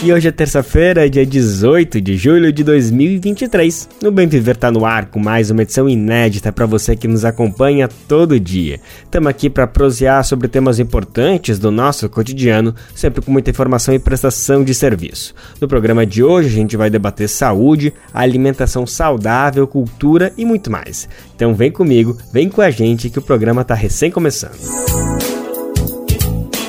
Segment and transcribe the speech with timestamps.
[0.00, 3.88] E hoje é terça-feira, dia 18 de julho de 2023.
[4.00, 7.24] No Bem Viver tá no ar com mais uma edição inédita para você que nos
[7.24, 8.78] acompanha todo dia.
[9.02, 13.98] Estamos aqui para prosear sobre temas importantes do nosso cotidiano, sempre com muita informação e
[13.98, 15.34] prestação de serviço.
[15.60, 21.08] No programa de hoje a gente vai debater saúde, alimentação saudável, cultura e muito mais.
[21.34, 25.37] Então vem comigo, vem com a gente que o programa tá recém começando.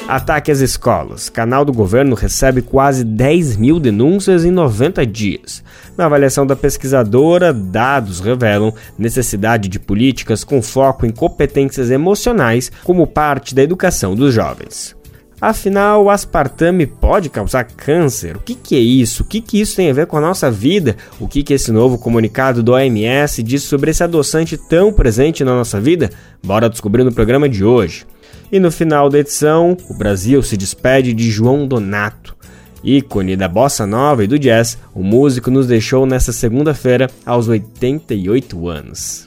[0.09, 1.29] Ataque às escolas.
[1.29, 5.63] Canal do governo recebe quase 10 mil denúncias em 90 dias.
[5.95, 13.05] Na avaliação da pesquisadora, dados revelam necessidade de políticas com foco em competências emocionais como
[13.05, 14.95] parte da educação dos jovens.
[15.39, 18.35] Afinal, o aspartame pode causar câncer?
[18.35, 19.21] O que, que, é isso?
[19.21, 20.97] O que, que isso tem a ver com a nossa vida?
[21.19, 25.53] O que, que esse novo comunicado do OMS diz sobre esse adoçante tão presente na
[25.53, 26.09] nossa vida?
[26.43, 28.07] Bora descobrir no programa de hoje.
[28.51, 32.35] E no final da edição, o Brasil se despede de João Donato.
[32.83, 38.67] Ícone da bossa nova e do jazz, o músico nos deixou nesta segunda-feira aos 88
[38.67, 39.25] anos.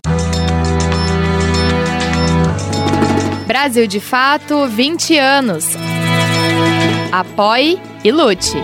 [3.46, 5.66] Brasil de Fato 20 anos.
[7.12, 8.56] Apoie e lute.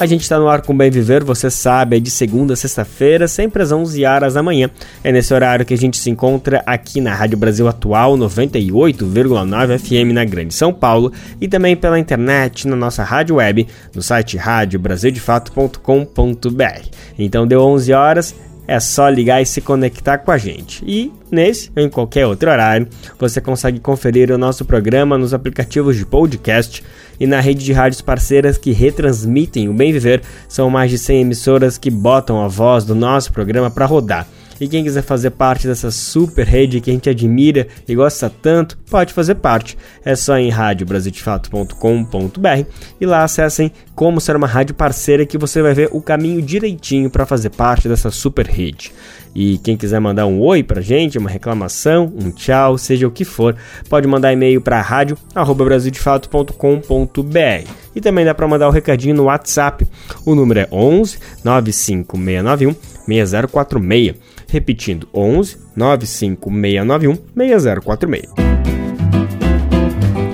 [0.00, 3.28] A gente está no ar com Bem Viver, você sabe, é de segunda a sexta-feira,
[3.28, 4.70] sempre às 11 horas da manhã.
[5.04, 10.14] É nesse horário que a gente se encontra aqui na Rádio Brasil Atual 98,9 FM
[10.14, 16.88] na Grande São Paulo e também pela internet na nossa rádio web, no site radiobrasildefato.com.br.
[17.18, 18.34] Então deu 11 horas,
[18.70, 20.84] é só ligar e se conectar com a gente.
[20.86, 22.86] E nesse ou em qualquer outro horário,
[23.18, 26.80] você consegue conferir o nosso programa nos aplicativos de podcast
[27.18, 30.22] e na rede de rádios parceiras que retransmitem o Bem Viver.
[30.48, 34.28] São mais de 100 emissoras que botam a voz do nosso programa para rodar.
[34.60, 38.76] E quem quiser fazer parte dessa super rede que a gente admira e gosta tanto,
[38.90, 39.78] pode fazer parte.
[40.04, 42.66] É só em radiobrasildefato.com.br
[43.00, 47.08] e lá acessem como ser uma rádio parceira que você vai ver o caminho direitinho
[47.08, 48.92] para fazer parte dessa super rede.
[49.34, 53.24] E quem quiser mandar um oi pra gente, uma reclamação, um tchau, seja o que
[53.24, 53.56] for,
[53.88, 57.70] pode mandar e-mail para rádio@brasildefato.com.br.
[57.94, 59.86] E também dá para mandar o um recadinho no WhatsApp.
[60.26, 62.74] O número é 11 95691
[63.06, 64.29] 6046.
[64.50, 68.24] Repetindo, 11 95691 6046.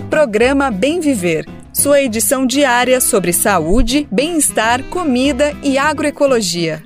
[0.08, 1.44] Programa Bem Viver.
[1.70, 6.82] Sua edição diária sobre saúde, bem-estar, comida e agroecologia.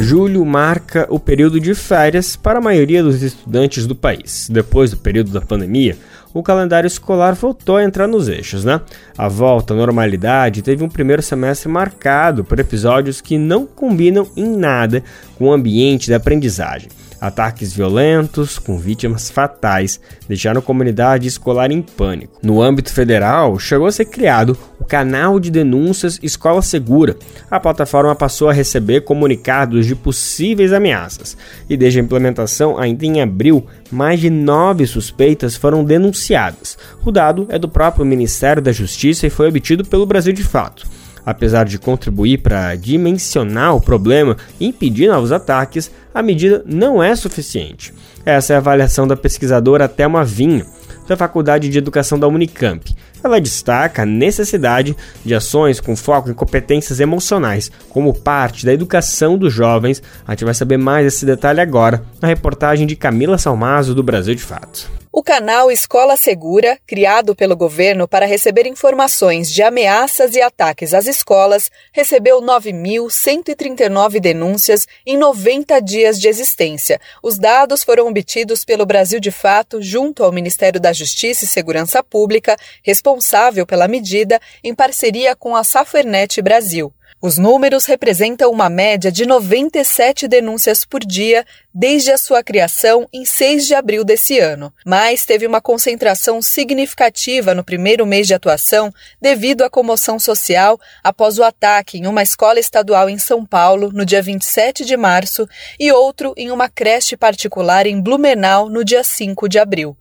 [0.00, 4.48] Julho marca o período de férias para a maioria dos estudantes do país.
[4.50, 5.96] Depois do período da pandemia,
[6.34, 8.80] o calendário escolar voltou a entrar nos eixos, né?
[9.16, 14.56] A volta à normalidade teve um primeiro semestre marcado por episódios que não combinam em
[14.56, 15.02] nada
[15.36, 16.88] com o ambiente da aprendizagem.
[17.22, 22.40] Ataques violentos, com vítimas fatais, deixaram a comunidade escolar em pânico.
[22.42, 27.16] No âmbito federal, chegou a ser criado o canal de denúncias Escola Segura.
[27.48, 31.36] A plataforma passou a receber comunicados de possíveis ameaças
[31.70, 36.76] e, desde a implementação, ainda em abril, mais de nove suspeitas foram denunciadas.
[37.06, 40.84] O dado é do próprio Ministério da Justiça e foi obtido pelo Brasil de Fato.
[41.24, 47.14] Apesar de contribuir para dimensionar o problema e impedir novos ataques, a medida não é
[47.14, 47.94] suficiente.
[48.24, 50.66] Essa é a avaliação da pesquisadora Thelma Vinho,
[51.06, 52.94] da Faculdade de Educação da Unicamp.
[53.22, 59.38] Ela destaca a necessidade de ações com foco em competências emocionais, como parte da educação
[59.38, 60.02] dos jovens.
[60.26, 64.34] A gente vai saber mais desse detalhe agora na reportagem de Camila Salmazo do Brasil
[64.34, 65.01] de Fato.
[65.14, 71.06] O canal Escola Segura, criado pelo governo para receber informações de ameaças e ataques às
[71.06, 76.98] escolas, recebeu 9.139 denúncias em 90 dias de existência.
[77.22, 82.02] Os dados foram obtidos pelo Brasil de Fato junto ao Ministério da Justiça e Segurança
[82.02, 86.90] Pública, responsável pela medida, em parceria com a Safernet Brasil.
[87.24, 93.24] Os números representam uma média de 97 denúncias por dia desde a sua criação em
[93.24, 98.92] 6 de abril desse ano, mas teve uma concentração significativa no primeiro mês de atuação
[99.20, 104.04] devido à comoção social após o ataque em uma escola estadual em São Paulo no
[104.04, 105.48] dia 27 de março
[105.78, 109.96] e outro em uma creche particular em Blumenau no dia 5 de abril.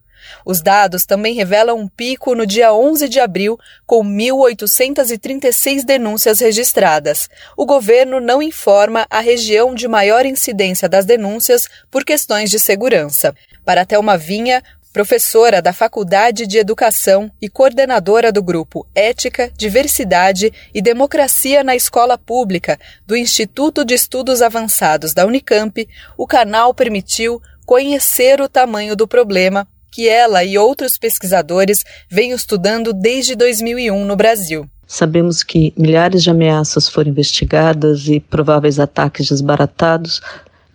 [0.46, 7.30] Os dados também revelam um pico no dia 11 de abril, com 1.836 denúncias registradas.
[7.58, 13.36] O governo não informa a região de maior incidência das denúncias por questões de segurança.
[13.64, 20.82] Para Thelma Vinha, professora da Faculdade de Educação e coordenadora do grupo Ética, Diversidade e
[20.82, 25.88] Democracia na Escola Pública do Instituto de Estudos Avançados da Unicamp,
[26.18, 32.94] o canal permitiu conhecer o tamanho do problema que ela e outros pesquisadores vêm estudando
[32.94, 34.68] desde 2001 no Brasil.
[34.88, 40.22] Sabemos que milhares de ameaças foram investigadas e prováveis ataques desbaratados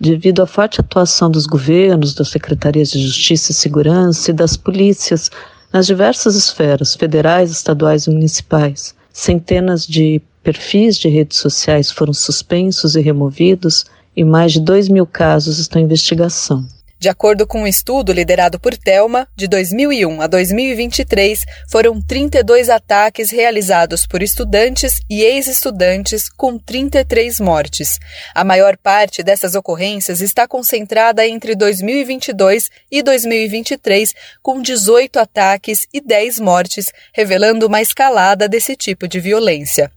[0.00, 5.30] devido à forte atuação dos governos, das secretarias de Justiça e Segurança e das polícias
[5.72, 8.94] nas diversas esferas federais, estaduais e municipais.
[9.12, 13.84] Centenas de perfis de redes sociais foram suspensos e removidos
[14.16, 16.66] e mais de 2 mil casos estão em investigação.
[16.98, 23.30] De acordo com um estudo liderado por Telma, de 2001 a 2023, foram 32 ataques
[23.30, 27.98] realizados por estudantes e ex-estudantes, com 33 mortes.
[28.34, 36.00] A maior parte dessas ocorrências está concentrada entre 2022 e 2023, com 18 ataques e
[36.00, 39.92] 10 mortes, revelando uma escalada desse tipo de violência.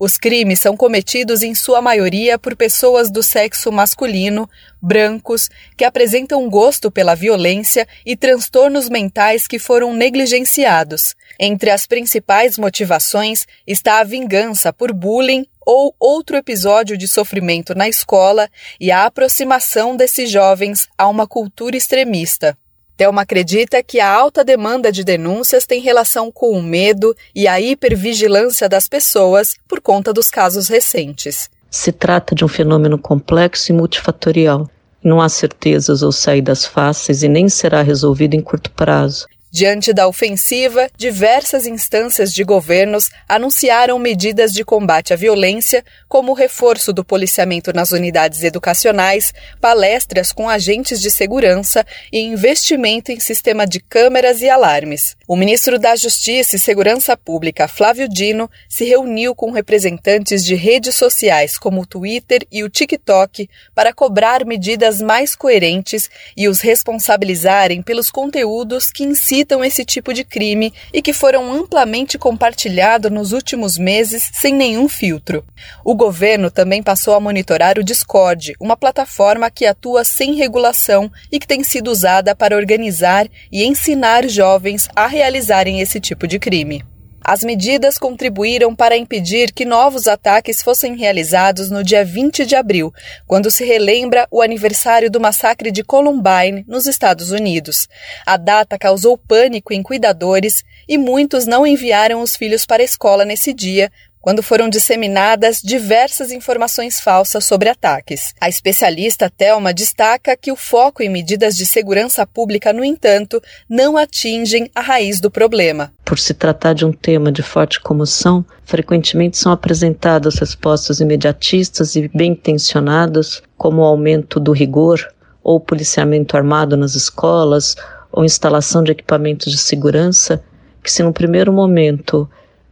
[0.00, 4.48] Os crimes são cometidos em sua maioria por pessoas do sexo masculino,
[4.80, 11.16] brancos, que apresentam gosto pela violência e transtornos mentais que foram negligenciados.
[11.38, 17.88] Entre as principais motivações está a vingança por bullying ou outro episódio de sofrimento na
[17.88, 18.48] escola
[18.80, 22.56] e a aproximação desses jovens a uma cultura extremista.
[22.98, 27.60] Thelma acredita que a alta demanda de denúncias tem relação com o medo e a
[27.60, 31.48] hipervigilância das pessoas por conta dos casos recentes.
[31.70, 34.68] Se trata de um fenômeno complexo e multifatorial.
[35.00, 39.28] Não há certezas ou saídas fáceis e nem será resolvido em curto prazo.
[39.50, 46.34] Diante da ofensiva, diversas instâncias de governos anunciaram medidas de combate à violência, como o
[46.34, 53.66] reforço do policiamento nas unidades educacionais, palestras com agentes de segurança e investimento em sistema
[53.66, 55.16] de câmeras e alarmes.
[55.26, 60.94] O ministro da Justiça e Segurança Pública, Flávio Dino, se reuniu com representantes de redes
[60.94, 67.80] sociais como o Twitter e o TikTok para cobrar medidas mais coerentes e os responsabilizarem
[67.80, 73.32] pelos conteúdos que incitam incitam esse tipo de crime e que foram amplamente compartilhados nos
[73.32, 75.44] últimos meses sem nenhum filtro.
[75.84, 81.38] O governo também passou a monitorar o Discord, uma plataforma que atua sem regulação e
[81.38, 86.84] que tem sido usada para organizar e ensinar jovens a realizarem esse tipo de crime.
[87.30, 92.90] As medidas contribuíram para impedir que novos ataques fossem realizados no dia 20 de abril,
[93.26, 97.86] quando se relembra o aniversário do massacre de Columbine, nos Estados Unidos.
[98.24, 103.26] A data causou pânico em cuidadores e muitos não enviaram os filhos para a escola
[103.26, 108.34] nesse dia, quando foram disseminadas diversas informações falsas sobre ataques.
[108.40, 113.96] A especialista Thelma destaca que o foco em medidas de segurança pública, no entanto, não
[113.96, 115.92] atingem a raiz do problema.
[116.04, 122.08] Por se tratar de um tema de forte comoção, frequentemente são apresentadas respostas imediatistas e
[122.08, 124.98] bem intencionadas, como o aumento do rigor
[125.42, 127.76] ou policiamento armado nas escolas
[128.12, 130.42] ou instalação de equipamentos de segurança,
[130.82, 132.28] que se no primeiro momento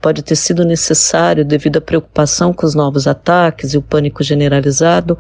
[0.07, 5.19] pode ter sido necessário devido à preocupação com os novos ataques e o pânico generalizado,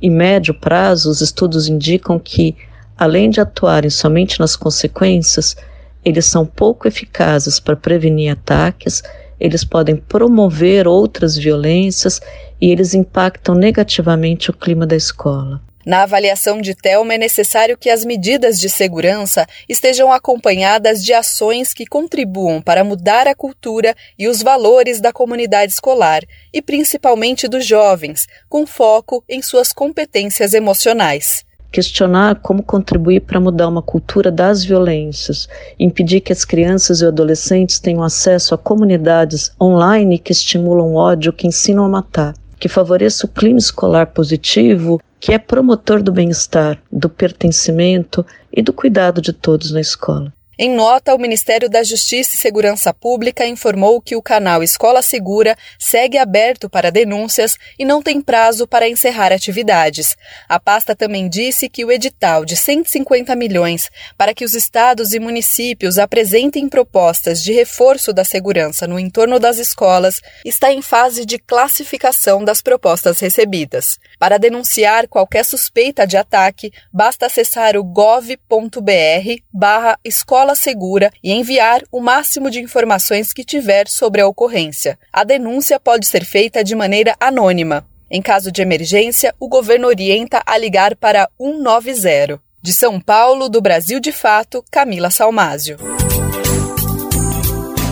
[0.00, 2.54] em médio prazo, os estudos indicam que,
[2.96, 5.56] além de atuarem somente nas consequências,
[6.04, 9.02] eles são pouco eficazes para prevenir ataques,
[9.40, 12.20] eles podem promover outras violências
[12.60, 15.60] e eles impactam negativamente o clima da escola.
[15.88, 21.72] Na avaliação de Telma, é necessário que as medidas de segurança estejam acompanhadas de ações
[21.72, 26.20] que contribuam para mudar a cultura e os valores da comunidade escolar,
[26.52, 31.42] e principalmente dos jovens, com foco em suas competências emocionais.
[31.72, 37.80] Questionar como contribuir para mudar uma cultura das violências, impedir que as crianças e adolescentes
[37.80, 43.28] tenham acesso a comunidades online que estimulam ódio, que ensinam a matar, que favoreça o
[43.28, 49.70] clima escolar positivo, que é promotor do bem-estar, do pertencimento e do cuidado de todos
[49.70, 50.32] na escola.
[50.60, 55.56] Em nota, o Ministério da Justiça e Segurança Pública informou que o canal Escola Segura
[55.78, 60.16] segue aberto para denúncias e não tem prazo para encerrar atividades.
[60.48, 65.20] A pasta também disse que o edital de 150 milhões para que os estados e
[65.20, 71.38] municípios apresentem propostas de reforço da segurança no entorno das escolas está em fase de
[71.38, 73.96] classificação das propostas recebidas.
[74.18, 82.00] Para denunciar qualquer suspeita de ataque, basta acessar o gov.br/escola escola segura e enviar o
[82.00, 84.98] máximo de informações que tiver sobre a ocorrência.
[85.12, 87.86] A denúncia pode ser feita de maneira anônima.
[88.10, 92.40] Em caso de emergência, o governo orienta a ligar para 190.
[92.62, 95.76] De São Paulo, do Brasil de Fato, Camila Salmásio.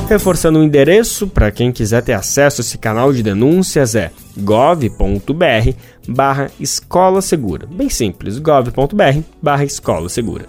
[0.09, 5.73] Reforçando o endereço, para quem quiser ter acesso a esse canal de denúncias, é gov.br
[6.09, 7.67] barra escola segura.
[7.67, 10.47] Bem simples, gov.br barra escola segura.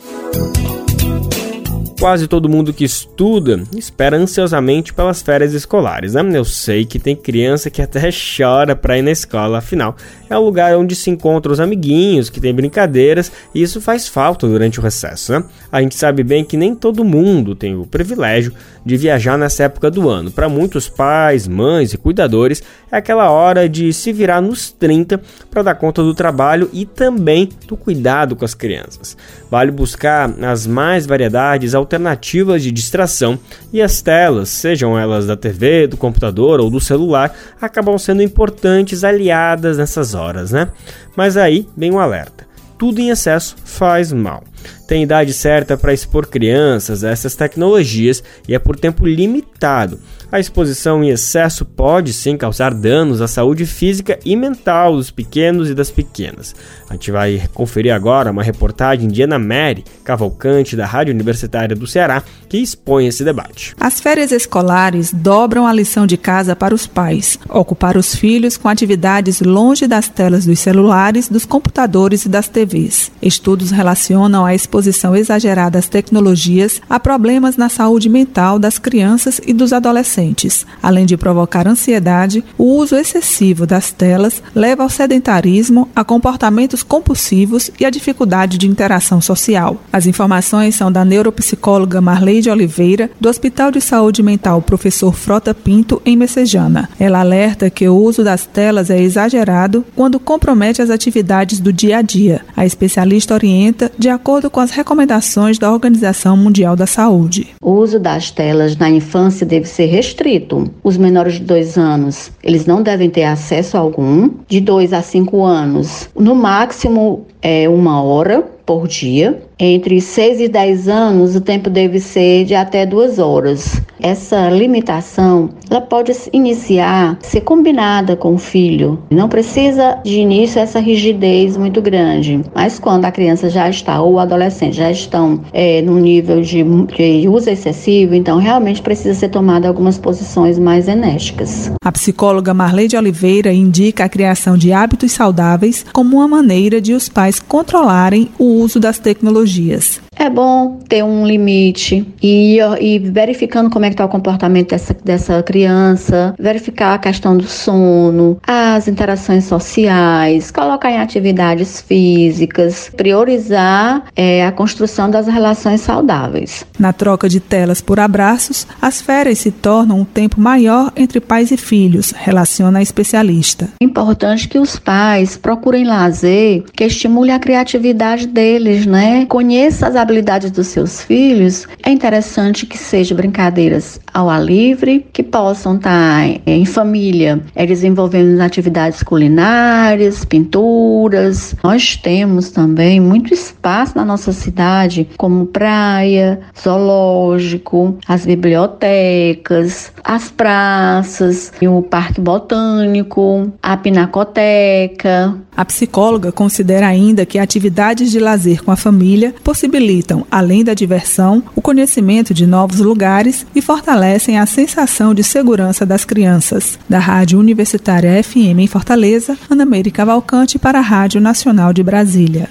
[2.00, 6.22] Quase todo mundo que estuda espera ansiosamente pelas férias escolares, né?
[6.34, 9.96] Eu sei que tem criança que até chora para ir na escola, afinal,
[10.30, 14.48] é o lugar onde se encontram os amiguinhos, que tem brincadeiras, e isso faz falta
[14.48, 15.44] durante o recesso, né?
[15.72, 18.54] A gente sabe bem que nem todo mundo tem o privilégio
[18.86, 20.32] de viajar nessa época do ano.
[20.32, 25.62] Para muitos pais, mães e cuidadores, é aquela hora de se virar nos 30 para
[25.62, 29.18] dar conta do trabalho e também do cuidado com as crianças.
[29.52, 33.38] Vale buscar as mais variedades alternativas de distração
[33.74, 39.04] e as telas, sejam elas da TV, do computador ou do celular, acabam sendo importantes
[39.04, 40.68] aliadas nessas horas, né?
[41.16, 42.46] Mas aí vem um alerta.
[42.78, 44.44] Tudo em excesso faz mal
[44.88, 50.00] tem idade certa para expor crianças a essas tecnologias e é por tempo limitado.
[50.30, 55.70] A exposição em excesso pode sim causar danos à saúde física e mental dos pequenos
[55.70, 56.54] e das pequenas.
[56.90, 61.88] A gente vai conferir agora uma reportagem de Ana Mary, Cavalcante, da Rádio Universitária do
[61.88, 63.74] Ceará, que expõe esse debate.
[63.80, 68.68] As férias escolares dobram a lição de casa para os pais, ocupar os filhos com
[68.68, 73.12] atividades longe das telas dos celulares, dos computadores e das TVs.
[73.22, 74.77] Estudos relacionam a exposição
[75.16, 80.66] exagerada às tecnologias a problemas na saúde mental das crianças e dos adolescentes.
[80.82, 87.72] Além de provocar ansiedade, o uso excessivo das telas leva ao sedentarismo, a comportamentos compulsivos
[87.80, 89.82] e a dificuldade de interação social.
[89.92, 96.02] As informações são da neuropsicóloga Marleide Oliveira, do Hospital de Saúde Mental Professor Frota Pinto,
[96.06, 96.90] em Messejana.
[97.00, 101.98] Ela alerta que o uso das telas é exagerado quando compromete as atividades do dia
[101.98, 102.42] a dia.
[102.56, 107.50] A especialista orienta de acordo com as recomendações da Organização Mundial da Saúde.
[107.62, 110.70] O uso das telas na infância deve ser restrito.
[110.84, 114.30] Os menores de dois anos, eles não devem ter acesso algum.
[114.48, 119.42] De dois a cinco anos, no máximo é uma hora por dia.
[119.60, 123.82] Entre 6 e 10 anos, o tempo deve ser de até duas horas.
[124.00, 129.00] Essa limitação ela pode iniciar, ser combinada com o filho.
[129.10, 134.14] Não precisa de início essa rigidez muito grande, mas quando a criança já está ou
[134.14, 139.30] o adolescente já estão é, no nível de, de uso excessivo, então realmente precisa ser
[139.30, 141.72] tomada algumas posições mais enérgicas.
[141.84, 146.94] A psicóloga Marley de Oliveira indica a criação de hábitos saudáveis como uma maneira de
[146.94, 150.02] os pais controlarem o uso das tecnologias tecnologias.
[150.20, 154.96] É bom ter um limite e, e verificando como é que está o comportamento dessa,
[155.04, 164.04] dessa criança, verificar a questão do sono, as interações sociais, colocar em atividades físicas, priorizar
[164.16, 166.66] é, a construção das relações saudáveis.
[166.80, 171.52] Na troca de telas por abraços, as férias se tornam um tempo maior entre pais
[171.52, 173.70] e filhos, relaciona a especialista.
[173.82, 179.26] É importante que os pais procurem lazer que estimule a criatividade deles, né?
[179.26, 185.22] Conheça as habilidades dos seus filhos, é interessante que sejam brincadeiras ao ar livre, que
[185.22, 191.54] possam estar é, em família, é, desenvolvendo atividades culinárias, pinturas.
[191.62, 201.52] Nós temos também muito espaço na nossa cidade, como praia, zoológico, as bibliotecas, as praças,
[201.62, 205.36] o parque botânico, a pinacoteca.
[205.56, 209.97] A psicóloga considera ainda que atividades de lazer com a família possibilitam,
[210.30, 216.06] além da diversão, o conhecimento de novos lugares e fortalecem a sensação de segurança das
[216.06, 216.78] crianças.
[216.88, 222.50] Da Rádio Universitária FM em Fortaleza, Ana Meire Cavalcante para a Rádio Nacional de Brasília.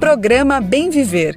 [0.00, 1.36] Programa Bem Viver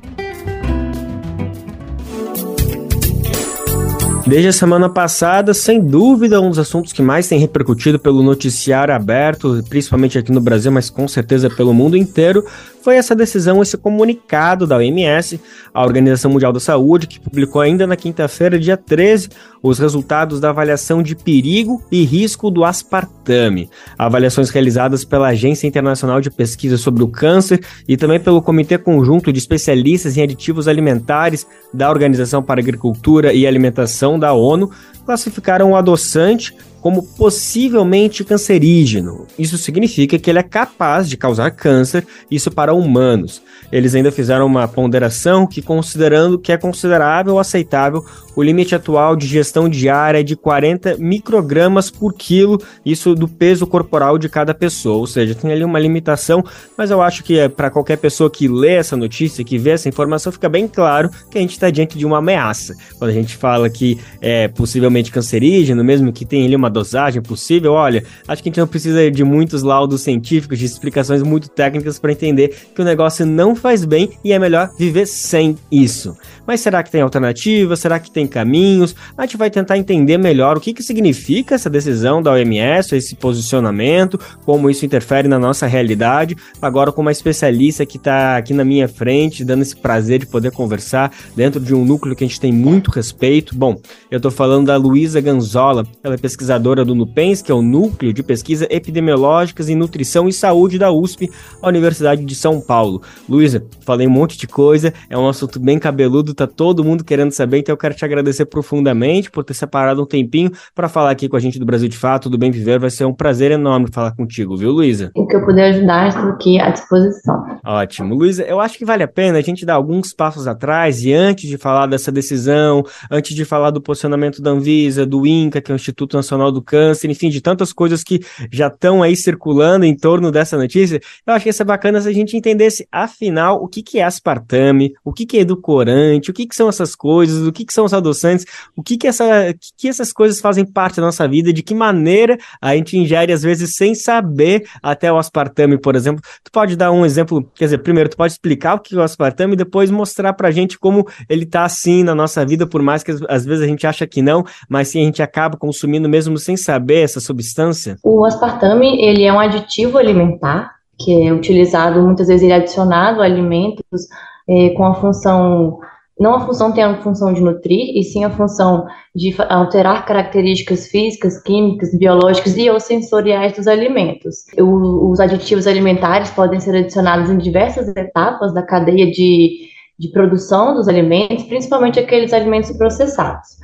[4.29, 8.93] Desde a semana passada, sem dúvida, um dos assuntos que mais tem repercutido pelo noticiário
[8.93, 12.45] aberto, principalmente aqui no Brasil, mas com certeza pelo mundo inteiro,
[12.81, 15.39] foi essa decisão, esse comunicado da OMS,
[15.73, 19.29] a Organização Mundial da Saúde, que publicou ainda na quinta-feira, dia 13,
[19.61, 23.69] os resultados da avaliação de perigo e risco do aspartame.
[23.97, 29.31] Avaliações realizadas pela Agência Internacional de Pesquisa sobre o Câncer e também pelo Comitê Conjunto
[29.31, 34.71] de Especialistas em Aditivos Alimentares da Organização para Agricultura e Alimentação da ONU
[35.05, 39.27] classificaram o adoçante como possivelmente cancerígeno.
[39.37, 43.41] Isso significa que ele é capaz de causar câncer, isso para humanos.
[43.71, 48.03] Eles ainda fizeram uma ponderação que considerando que é considerável ou aceitável
[48.39, 53.67] o limite atual de gestão diária é de 40 microgramas por quilo, isso do peso
[53.67, 56.41] corporal de cada pessoa, ou seja, tem ali uma limitação,
[56.77, 59.89] mas eu acho que é para qualquer pessoa que lê essa notícia, que vê essa
[59.89, 62.77] informação, fica bem claro que a gente está diante de uma ameaça.
[62.97, 67.73] Quando a gente fala que é possivelmente cancerígeno, mesmo que tenha ali uma dosagem possível,
[67.73, 71.99] olha, acho que a gente não precisa de muitos laudos científicos, de explicações muito técnicas
[71.99, 76.15] para entender que o negócio não faz bem e é melhor viver sem isso.
[76.45, 77.75] Mas será que tem alternativa?
[77.75, 78.95] Será que tem caminhos?
[79.17, 83.15] A gente vai tentar entender melhor o que, que significa essa decisão da OMS, esse
[83.15, 86.35] posicionamento, como isso interfere na nossa realidade.
[86.61, 90.51] Agora, com uma especialista que está aqui na minha frente, dando esse prazer de poder
[90.51, 93.55] conversar dentro de um núcleo que a gente tem muito respeito.
[93.55, 97.61] Bom, eu estou falando da Luísa Ganzola, ela é pesquisadora do NUPENS, que é o
[97.61, 101.29] Núcleo de Pesquisa Epidemiológicas em Nutrição e Saúde da USP,
[101.61, 103.01] a Universidade de São Paulo.
[103.27, 107.31] Luísa, falei um monte de coisa, é um assunto bem cabeludo, tá todo mundo querendo
[107.31, 111.29] saber, então eu quero te agradecer profundamente por ter separado um tempinho para falar aqui
[111.29, 112.79] com a gente do Brasil de Fato, do Bem Viver.
[112.79, 115.11] Vai ser um prazer enorme falar contigo, viu, Luísa?
[115.15, 117.43] O que eu puder ajudar, estou aqui à disposição.
[117.65, 118.15] Ótimo.
[118.15, 121.49] Luísa, eu acho que vale a pena a gente dar alguns passos atrás e antes
[121.49, 125.73] de falar dessa decisão, antes de falar do posicionamento da Anvisa, do INCA, que é
[125.73, 128.19] o Instituto Nacional do Câncer, enfim, de tantas coisas que
[128.51, 132.09] já estão aí circulando em torno dessa notícia, eu acho que ia ser bacana se
[132.09, 136.33] a gente entendesse, afinal, o que, que é aspartame, o que, que é edulcorante, o
[136.33, 139.53] que, que são essas coisas, o que, que são os adoçantes, o que, que, essa,
[139.53, 143.31] que, que essas coisas fazem parte da nossa vida, de que maneira a gente ingere,
[143.31, 146.21] às vezes, sem saber até o aspartame, por exemplo.
[146.43, 149.01] Tu pode dar um exemplo, quer dizer, primeiro, tu pode explicar o que é o
[149.01, 153.03] aspartame e depois mostrar pra gente como ele tá assim na nossa vida, por mais
[153.03, 156.37] que às vezes a gente acha que não, mas sim a gente acaba consumindo mesmo
[156.39, 157.97] sem saber essa substância?
[158.03, 163.21] O aspartame, ele é um aditivo alimentar, que é utilizado, muitas vezes ele é adicionado
[163.21, 164.07] a alimentos
[164.47, 165.79] é, com a função
[166.19, 170.87] não a função tem a função de nutrir, e sim a função de alterar características
[170.87, 174.43] físicas, químicas, biológicas e ou sensoriais dos alimentos.
[174.57, 180.73] O, os aditivos alimentares podem ser adicionados em diversas etapas da cadeia de, de produção
[180.73, 183.57] dos alimentos, principalmente aqueles alimentos processados.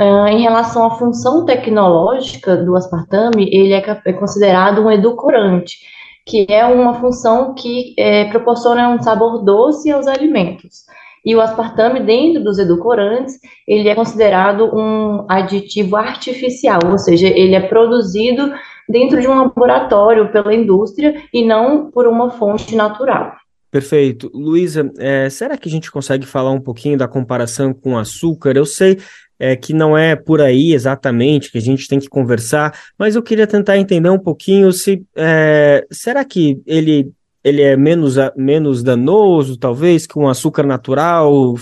[0.00, 5.78] Uh, em relação à função tecnológica do aspartame, ele é, é considerado um edulcorante,
[6.26, 10.84] que é uma função que é, proporciona um sabor doce aos alimentos.
[11.24, 17.54] E o aspartame, dentro dos edulcorantes, ele é considerado um aditivo artificial, ou seja, ele
[17.54, 18.52] é produzido
[18.88, 23.32] dentro de um laboratório pela indústria e não por uma fonte natural.
[23.70, 24.30] Perfeito.
[24.32, 28.56] Luísa, é, será que a gente consegue falar um pouquinho da comparação com açúcar?
[28.56, 28.98] Eu sei
[29.38, 33.22] é, que não é por aí exatamente que a gente tem que conversar, mas eu
[33.22, 37.12] queria tentar entender um pouquinho se é, será que ele
[37.44, 41.54] ele é menos, menos danoso, talvez, que um açúcar natural,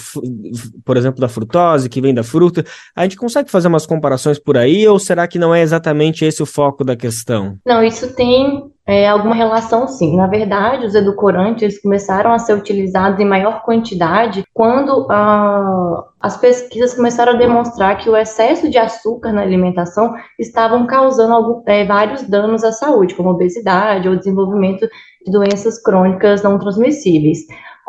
[0.85, 2.65] por exemplo, da frutose, que vem da fruta.
[2.95, 6.41] A gente consegue fazer umas comparações por aí, ou será que não é exatamente esse
[6.41, 7.59] o foco da questão?
[7.67, 10.17] Não, isso tem é, alguma relação sim.
[10.17, 16.95] Na verdade, os edulcorantes começaram a ser utilizados em maior quantidade quando ah, as pesquisas
[16.95, 22.23] começaram a demonstrar que o excesso de açúcar na alimentação estavam causando algum, é, vários
[22.23, 24.89] danos à saúde, como obesidade ou desenvolvimento
[25.25, 27.39] de doenças crônicas não transmissíveis.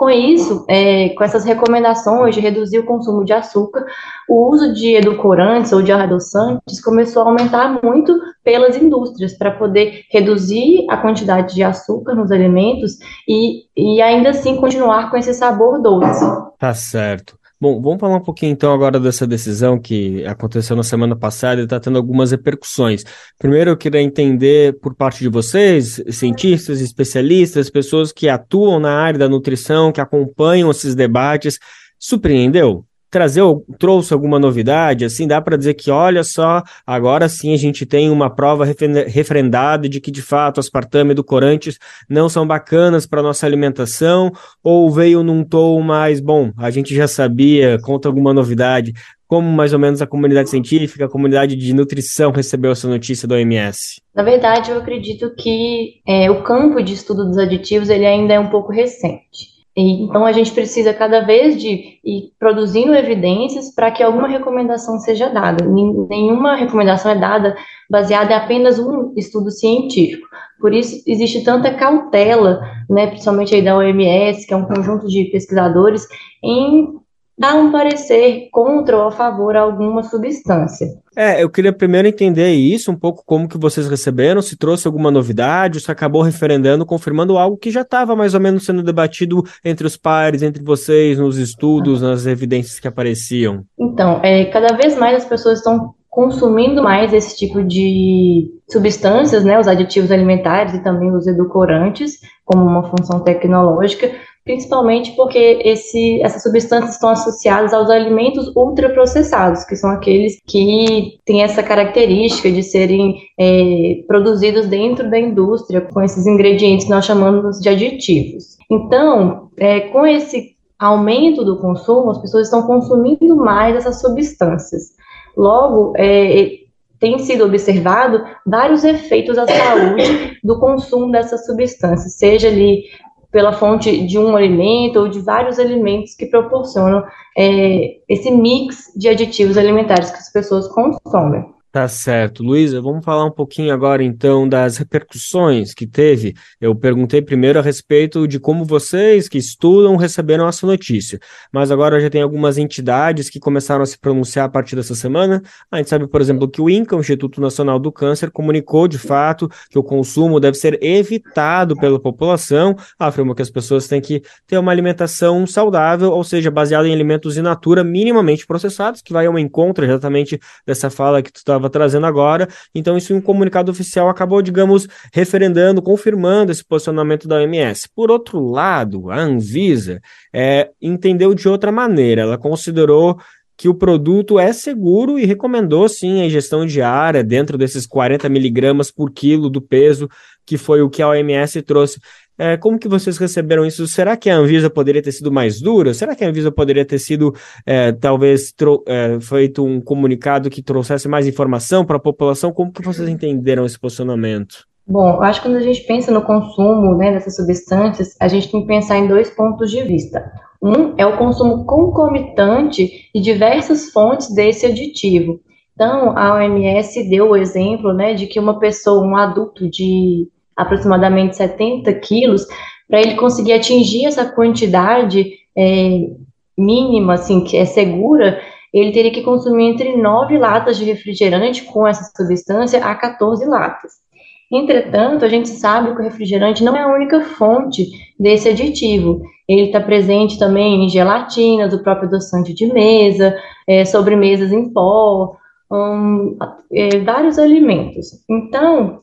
[0.04, 3.86] Com isso, é, com essas recomendações de reduzir o consumo de açúcar,
[4.28, 8.13] o uso de edulcorantes ou de adoçantes começou a aumentar muito
[8.44, 14.58] pelas indústrias para poder reduzir a quantidade de açúcar nos alimentos e, e ainda assim
[14.58, 16.26] continuar com esse sabor doce.
[16.60, 17.39] Tá certo.
[17.63, 21.63] Bom, vamos falar um pouquinho então agora dessa decisão que aconteceu na semana passada e
[21.63, 23.06] está tendo algumas repercussões.
[23.39, 29.17] Primeiro, eu queria entender por parte de vocês, cientistas, especialistas, pessoas que atuam na área
[29.17, 31.58] da nutrição, que acompanham esses debates,
[31.97, 32.86] surpreendeu?
[33.13, 33.43] Trazer,
[33.78, 38.10] trouxe alguma novidade, assim, dá para dizer que, olha só, agora sim a gente tem
[38.10, 41.78] uma prova refrendada de que, de fato, aspartame e edulcorantes
[42.10, 44.32] não são bacanas para nossa alimentação,
[44.63, 48.93] ou veio num tom mais, bom, a gente já sabia, conta alguma novidade.
[49.28, 53.36] como mais ou menos a comunidade científica, a comunidade de nutrição recebeu essa notícia do
[53.36, 54.02] OMS?
[54.15, 58.39] Na verdade, eu acredito que é, o campo de estudo dos aditivos ele ainda é
[58.39, 59.53] um pouco recente.
[59.75, 64.99] E, então, a gente precisa cada vez de ir produzindo evidências para que alguma recomendação
[64.99, 65.65] seja dada.
[65.65, 67.55] Nenhuma recomendação é dada
[67.89, 70.27] baseada em apenas um estudo científico.
[70.59, 75.25] Por isso, existe tanta cautela, né, principalmente aí da OMS, que é um conjunto de
[75.25, 76.07] pesquisadores,
[76.43, 77.03] em
[77.38, 80.88] dar um parecer contra ou a favor a alguma substância.
[81.15, 85.12] É, eu queria primeiro entender isso, um pouco como que vocês receberam, se trouxe alguma
[85.12, 89.86] novidade, se acabou referendando, confirmando algo que já estava mais ou menos sendo debatido entre
[89.86, 93.63] os pares, entre vocês, nos estudos, nas evidências que apareciam.
[93.80, 99.60] Então, é, cada vez mais as pessoas estão consumindo mais esse tipo de substâncias, né,
[99.60, 104.12] os aditivos alimentares e também os edulcorantes, como uma função tecnológica,
[104.43, 111.43] principalmente porque esse, essas substâncias estão associadas aos alimentos ultraprocessados, que são aqueles que têm
[111.43, 117.60] essa característica de serem é, produzidos dentro da indústria com esses ingredientes que nós chamamos
[117.60, 118.58] de aditivos.
[118.69, 124.91] Então, é, com esse aumento do consumo, as pessoas estão consumindo mais essas substâncias.
[125.38, 126.63] Logo, é,
[126.99, 132.86] tem sido observado vários efeitos à saúde do consumo dessas substâncias, seja ali
[133.34, 137.04] pela fonte de um alimento ou de vários alimentos que proporcionam
[137.36, 141.43] é, esse mix de aditivos alimentares que as pessoas consomem.
[141.73, 142.43] Tá certo.
[142.43, 146.36] Luísa, vamos falar um pouquinho agora então das repercussões que teve.
[146.62, 151.19] Eu perguntei primeiro a respeito de como vocês que estudam receberam essa notícia,
[151.51, 155.41] mas agora já tem algumas entidades que começaram a se pronunciar a partir dessa semana.
[155.71, 158.99] A gente sabe, por exemplo, que o INCA, o Instituto Nacional do Câncer, comunicou de
[158.99, 164.21] fato que o consumo deve ser evitado pela população, afirma que as pessoas têm que
[164.45, 169.25] ter uma alimentação saudável, ou seja, baseada em alimentos in natura minimamente processados, que vai
[169.25, 172.47] ao encontro exatamente dessa fala que tu estava estava trazendo agora.
[172.73, 177.88] Então, isso em um comunicado oficial acabou, digamos, referendando, confirmando esse posicionamento da OMS.
[177.95, 180.02] Por outro lado, a Anvisa
[180.34, 182.21] é, entendeu de outra maneira.
[182.21, 183.17] Ela considerou
[183.56, 188.91] que o produto é seguro e recomendou sim a ingestão diária dentro desses 40 miligramas
[188.91, 190.10] por quilo do peso,
[190.45, 191.99] que foi o que a OMS trouxe.
[192.38, 193.86] É, como que vocês receberam isso?
[193.88, 195.93] Será que a Anvisa poderia ter sido mais dura?
[195.93, 197.34] Será que a Anvisa poderia ter sido,
[197.65, 198.54] é, talvez,
[198.88, 202.52] é, feito um comunicado que trouxesse mais informação para a população?
[202.52, 204.65] Como que vocês entenderam esse posicionamento?
[204.86, 208.62] Bom, acho que quando a gente pensa no consumo né, dessas substâncias, a gente tem
[208.62, 210.30] que pensar em dois pontos de vista.
[210.62, 215.39] Um é o consumo concomitante de diversas fontes desse aditivo.
[215.74, 221.36] Então, a OMS deu o exemplo né, de que uma pessoa, um adulto de aproximadamente
[221.36, 222.46] 70 quilos,
[222.88, 226.10] para ele conseguir atingir essa quantidade é,
[226.58, 228.39] mínima, assim, que é segura,
[228.74, 234.04] ele teria que consumir entre 9 latas de refrigerante com essa substância a 14 latas.
[234.52, 237.88] Entretanto, a gente sabe que o refrigerante não é a única fonte
[238.20, 239.22] desse aditivo.
[239.48, 243.36] Ele está presente também em gelatinas, o próprio adoçante de mesa,
[243.68, 245.36] é, sobremesas em pó,
[245.72, 246.38] um,
[246.72, 248.24] é, vários alimentos.
[248.30, 249.02] Então,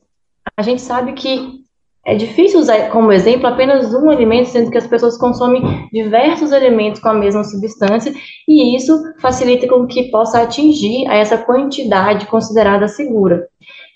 [0.60, 1.60] a gente sabe que
[2.04, 7.00] é difícil usar como exemplo apenas um alimento, sendo que as pessoas consomem diversos alimentos
[7.00, 8.12] com a mesma substância,
[8.46, 13.46] e isso facilita com que possa atingir a essa quantidade considerada segura.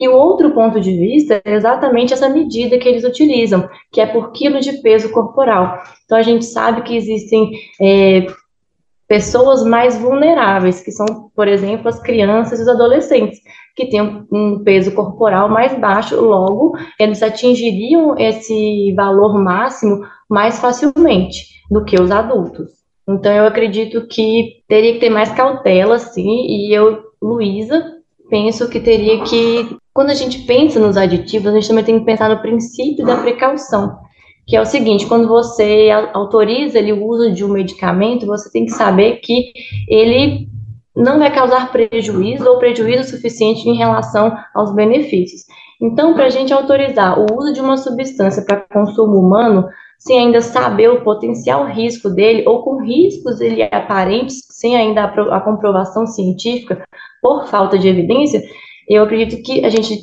[0.01, 4.07] E o outro ponto de vista é exatamente essa medida que eles utilizam, que é
[4.07, 5.83] por quilo de peso corporal.
[6.05, 7.51] Então a gente sabe que existem
[7.81, 8.27] é,
[9.15, 13.39] pessoas mais vulneráveis, que são, por exemplo, as crianças e os adolescentes,
[13.77, 21.45] que têm um peso corporal mais baixo, logo, eles atingiriam esse valor máximo mais facilmente
[21.71, 22.73] do que os adultos.
[23.09, 27.85] Então, eu acredito que teria que ter mais cautela, sim, e eu, Luísa,
[28.29, 32.05] penso que teria que, quando a gente pensa nos aditivos, a gente também tem que
[32.05, 33.97] pensar no princípio da precaução
[34.47, 38.67] que é o seguinte, quando você autoriza ali, o uso de um medicamento, você tem
[38.67, 39.53] que saber que
[39.89, 40.49] ele
[40.95, 45.43] não vai causar prejuízo ou prejuízo suficiente em relação aos benefícios.
[45.81, 49.67] Então, para a gente autorizar o uso de uma substância para consumo humano,
[49.99, 55.41] sem ainda saber o potencial risco dele, ou com riscos ele aparentes, sem ainda a
[55.41, 56.85] comprovação científica,
[57.23, 58.43] por falta de evidência,
[58.89, 59.99] eu acredito que a gente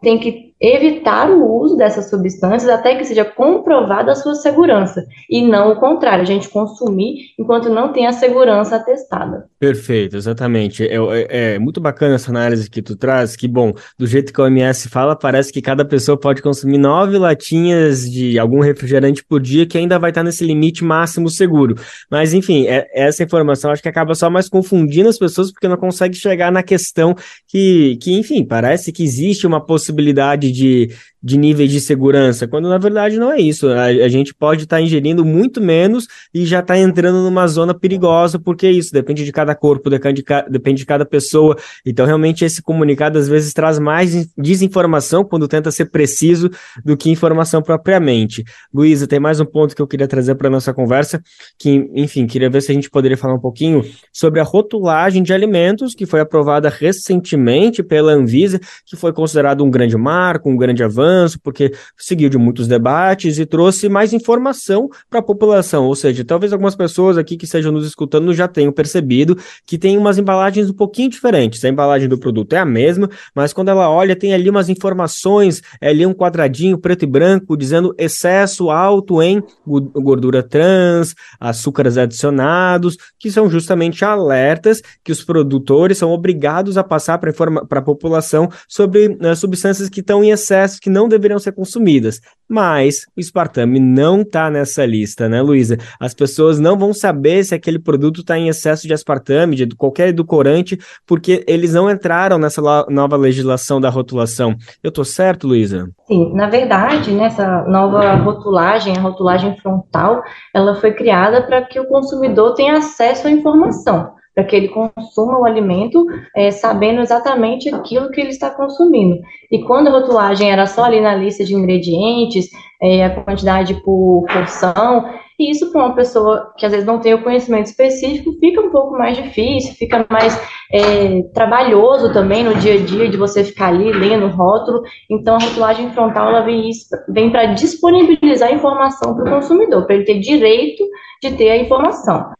[0.00, 5.42] tem que evitar o uso dessas substâncias até que seja comprovada a sua segurança, e
[5.44, 9.46] não o contrário, a gente consumir enquanto não tem a segurança atestada.
[9.58, 10.86] Perfeito, exatamente.
[10.86, 14.40] É, é, é, muito bacana essa análise que tu traz, que, bom, do jeito que
[14.40, 19.40] o OMS fala, parece que cada pessoa pode consumir nove latinhas de algum refrigerante por
[19.40, 21.74] dia, que ainda vai estar nesse limite máximo seguro.
[22.08, 25.76] Mas, enfim, é, essa informação acho que acaba só mais confundindo as pessoas, porque não
[25.76, 27.16] consegue chegar na questão
[27.48, 32.78] que, que enfim, parece que existe uma possibilidade de, de níveis de segurança, quando na
[32.78, 33.68] verdade não é isso.
[33.68, 37.72] A, a gente pode estar tá ingerindo muito menos e já está entrando numa zona
[37.72, 41.56] perigosa, porque é isso depende de cada corpo, depende de, depende de cada pessoa.
[41.86, 46.50] Então, realmente, esse comunicado às vezes traz mais desinformação quando tenta ser preciso
[46.84, 48.42] do que informação propriamente.
[48.72, 51.22] Luísa, tem mais um ponto que eu queria trazer para nossa conversa,
[51.58, 55.32] que, enfim, queria ver se a gente poderia falar um pouquinho sobre a rotulagem de
[55.32, 60.82] alimentos, que foi aprovada recentemente pela Anvisa, que foi considerado um grande marco, um grande
[60.82, 61.11] avanço,
[61.42, 65.86] porque seguiu de muitos debates e trouxe mais informação para a população.
[65.86, 69.96] Ou seja, talvez algumas pessoas aqui que estejam nos escutando já tenham percebido que tem
[69.98, 71.64] umas embalagens um pouquinho diferentes.
[71.64, 75.62] A embalagem do produto é a mesma, mas quando ela olha, tem ali umas informações,
[75.80, 82.96] é ali um quadradinho preto e branco dizendo excesso alto em gordura trans, açúcares adicionados,
[83.18, 89.08] que são justamente alertas que os produtores são obrigados a passar para a população sobre
[89.08, 92.20] uh, substâncias que estão em excesso, que não deveriam ser consumidas.
[92.48, 95.78] Mas o espartame não está nessa lista, né, Luísa?
[95.98, 100.08] As pessoas não vão saber se aquele produto está em excesso de aspartame, de qualquer
[100.08, 104.54] edulcorante, porque eles não entraram nessa nova legislação da rotulação.
[104.82, 105.88] Eu estou certo, Luísa?
[106.06, 110.22] Sim, na verdade, nessa nova rotulagem, a rotulagem frontal,
[110.54, 115.38] ela foi criada para que o consumidor tenha acesso à informação para que ele consuma
[115.38, 119.20] o alimento é, sabendo exatamente aquilo que ele está consumindo.
[119.50, 122.48] E quando a rotulagem era só ali na lista de ingredientes,
[122.80, 125.04] é, a quantidade por porção,
[125.38, 128.70] e isso para uma pessoa que às vezes não tem o conhecimento específico fica um
[128.70, 130.38] pouco mais difícil, fica mais
[130.72, 134.82] é, trabalhoso também no dia a dia de você ficar ali lendo o rótulo.
[135.10, 136.70] Então a rotulagem frontal ela vem,
[137.08, 140.84] vem para disponibilizar a informação para o consumidor, para ele ter direito
[141.22, 142.32] de ter a informação.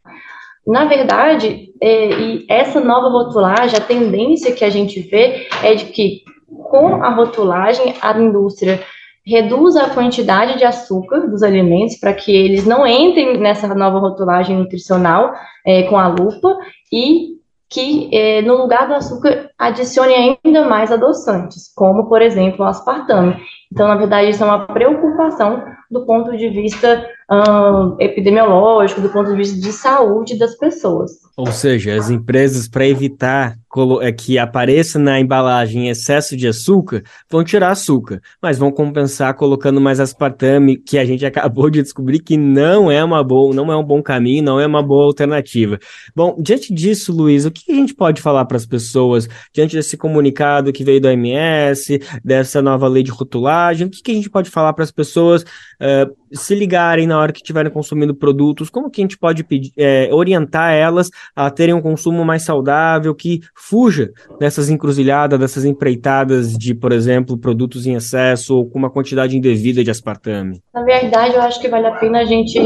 [0.65, 5.85] Na verdade, é, e essa nova rotulagem, a tendência que a gente vê é de
[5.85, 8.81] que com a rotulagem a indústria
[9.25, 14.57] reduz a quantidade de açúcar dos alimentos para que eles não entrem nessa nova rotulagem
[14.57, 15.33] nutricional
[15.65, 16.57] é, com a lupa
[16.91, 17.33] e
[17.69, 23.35] que é, no lugar do açúcar adicione ainda mais adoçantes, como por exemplo o aspartame.
[23.71, 27.05] Então, na verdade, isso é uma preocupação do ponto de vista
[27.99, 31.11] epidemiológico, do ponto de vista de saúde das pessoas.
[31.35, 33.55] Ou seja, as empresas, para evitar
[34.01, 39.81] é, que apareça na embalagem excesso de açúcar, vão tirar açúcar, mas vão compensar colocando
[39.81, 43.75] mais aspartame, que a gente acabou de descobrir que não é uma boa, não é
[43.75, 45.79] um bom caminho, não é uma boa alternativa.
[46.15, 49.97] Bom, diante disso, Luiz, o que a gente pode falar para as pessoas diante desse
[49.97, 53.87] comunicado que veio do OMS, dessa nova lei de rotulagem?
[53.87, 55.43] O que a gente pode falar para as pessoas
[55.83, 58.69] uh, se ligarem na hora que estiverem consumindo produtos?
[58.69, 63.13] Como que a gente pode pedir, é, orientar elas a terem um consumo mais saudável,
[63.13, 68.89] que fuja dessas encruzilhadas, dessas empreitadas de, por exemplo, produtos em excesso ou com uma
[68.89, 70.61] quantidade indevida de aspartame?
[70.73, 72.59] Na verdade, eu acho que vale a pena a gente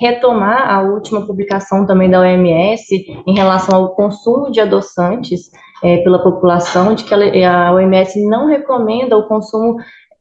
[0.00, 5.50] retomar a última publicação também da OMS em relação ao consumo de adoçantes
[5.82, 9.76] é, pela população, de que a OMS não recomenda o consumo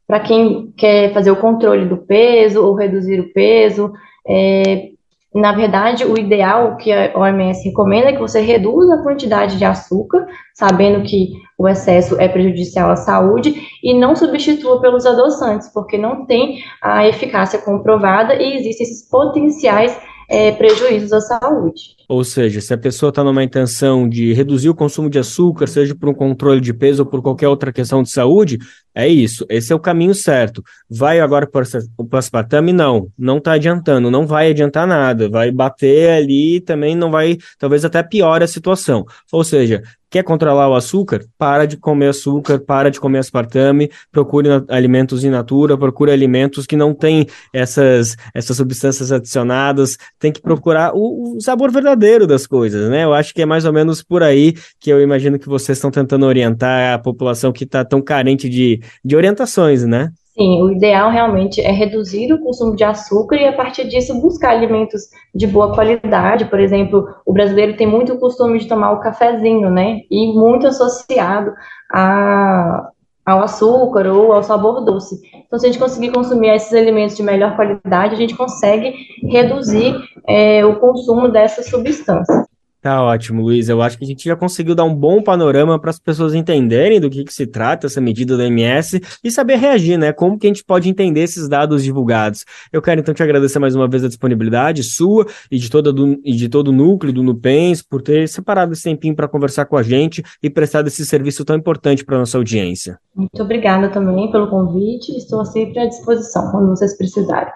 [0.10, 3.93] para quem quer fazer o controle do peso ou reduzir o peso.
[4.28, 4.89] É,
[5.36, 9.65] na verdade, o ideal que a OMS recomenda é que você reduza a quantidade de
[9.65, 15.95] açúcar, sabendo que o excesso é prejudicial à saúde, e não substitua pelos adoçantes, porque
[15.95, 19.95] não tem a eficácia comprovada e existem esses potenciais
[20.28, 21.98] é, prejuízos à saúde.
[22.10, 25.93] Ou seja, se a pessoa está numa intenção de reduzir o consumo de açúcar, seja
[25.93, 28.58] por um controle de peso ou por qualquer outra questão de saúde,
[28.95, 29.45] é isso.
[29.48, 30.63] Esse é o caminho certo.
[30.89, 31.63] Vai agora para
[31.95, 32.74] o aspartame?
[32.74, 35.30] Não, não está adiantando, não vai adiantar nada.
[35.30, 39.06] Vai bater ali também não vai, talvez até piore a situação.
[39.32, 41.24] Ou seja, Quer controlar o açúcar?
[41.38, 46.76] Para de comer açúcar, para de comer aspartame, procure alimentos in natura, procure alimentos que
[46.76, 52.89] não têm essas, essas substâncias adicionadas, tem que procurar o, o, sabor verdadeiro das coisas,
[52.89, 53.03] né?
[53.03, 55.91] Eu acho que é mais ou menos por aí que eu imagino que vocês estão
[55.91, 60.09] tentando orientar a população que está tão carente de, de orientações, né?
[60.39, 64.51] Sim, o ideal realmente é reduzir o consumo de açúcar e, a partir disso, buscar
[64.51, 65.01] alimentos
[65.35, 66.45] de boa qualidade.
[66.45, 69.99] Por exemplo, o brasileiro tem muito costume de tomar o cafezinho, né?
[70.09, 71.51] E muito associado
[71.91, 72.88] a,
[73.30, 75.20] ao açúcar ou ao sabor doce.
[75.46, 79.96] Então, se a gente conseguir consumir esses alimentos de melhor qualidade, a gente consegue reduzir
[80.28, 82.48] é, o consumo dessas substâncias.
[82.82, 83.68] Tá ótimo, Luiz.
[83.68, 87.00] Eu acho que a gente já conseguiu dar um bom panorama para as pessoas entenderem
[87.00, 90.13] do que, que, se trata essa medida da MS e saber reagir, né?
[90.13, 92.46] Como que a gente pode entender esses dados divulgados.
[92.72, 96.22] Eu quero então te agradecer mais uma vez a disponibilidade sua e de, toda do,
[96.24, 99.76] e de todo o núcleo do Nupens por ter separado esse tempinho para conversar com
[99.76, 102.98] a gente e prestado esse serviço tão importante para nossa audiência.
[103.13, 105.12] Muito obrigada também pelo convite.
[105.18, 107.52] Estou sempre à disposição quando vocês precisarem.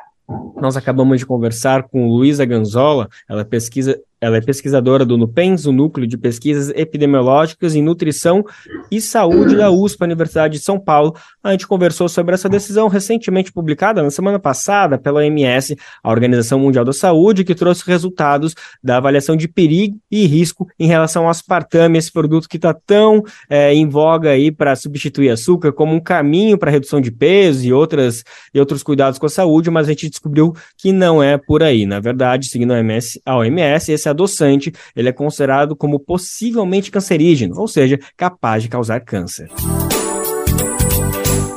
[0.56, 5.74] Nós acabamos de conversar com Luísa Ganzola, ela pesquisa ela é pesquisadora do NUPENS, o
[5.74, 8.42] Núcleo de Pesquisas Epidemiológicas em Nutrição
[8.90, 11.14] e Saúde da USP, Universidade de São Paulo.
[11.44, 16.58] A gente conversou sobre essa decisão recentemente publicada na semana passada pela OMS, a Organização
[16.58, 21.30] Mundial da Saúde, que trouxe resultados da avaliação de perigo e risco em relação ao
[21.30, 26.00] aspartame, esse produto que está tão é, em voga aí para substituir açúcar como um
[26.00, 29.92] caminho para redução de peso e, outras, e outros cuidados com a saúde, mas a
[29.92, 31.86] gente descobriu que não é por aí.
[31.86, 37.60] Na verdade, seguindo a OMS, a OMS esse adoçante, ele é considerado como possivelmente cancerígeno,
[37.60, 39.50] ou seja, capaz de causar câncer.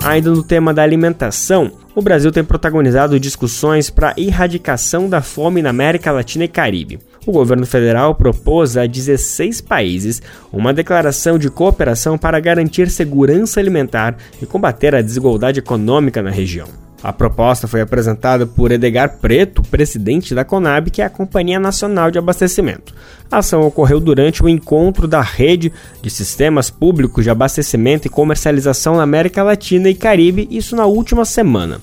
[0.06, 5.60] Ainda no tema da alimentação, o Brasil tem protagonizado discussões para a erradicação da fome
[5.60, 7.00] na América Latina e Caribe.
[7.26, 14.16] O governo federal propôs a 16 países uma declaração de cooperação para garantir segurança alimentar
[14.40, 16.85] e combater a desigualdade econômica na região.
[17.02, 22.10] A proposta foi apresentada por Edgar Preto, presidente da Conab, que é a Companhia Nacional
[22.10, 22.94] de Abastecimento.
[23.30, 28.96] A ação ocorreu durante o encontro da rede de sistemas públicos de abastecimento e comercialização
[28.96, 31.80] na América Latina e Caribe, isso na última semana.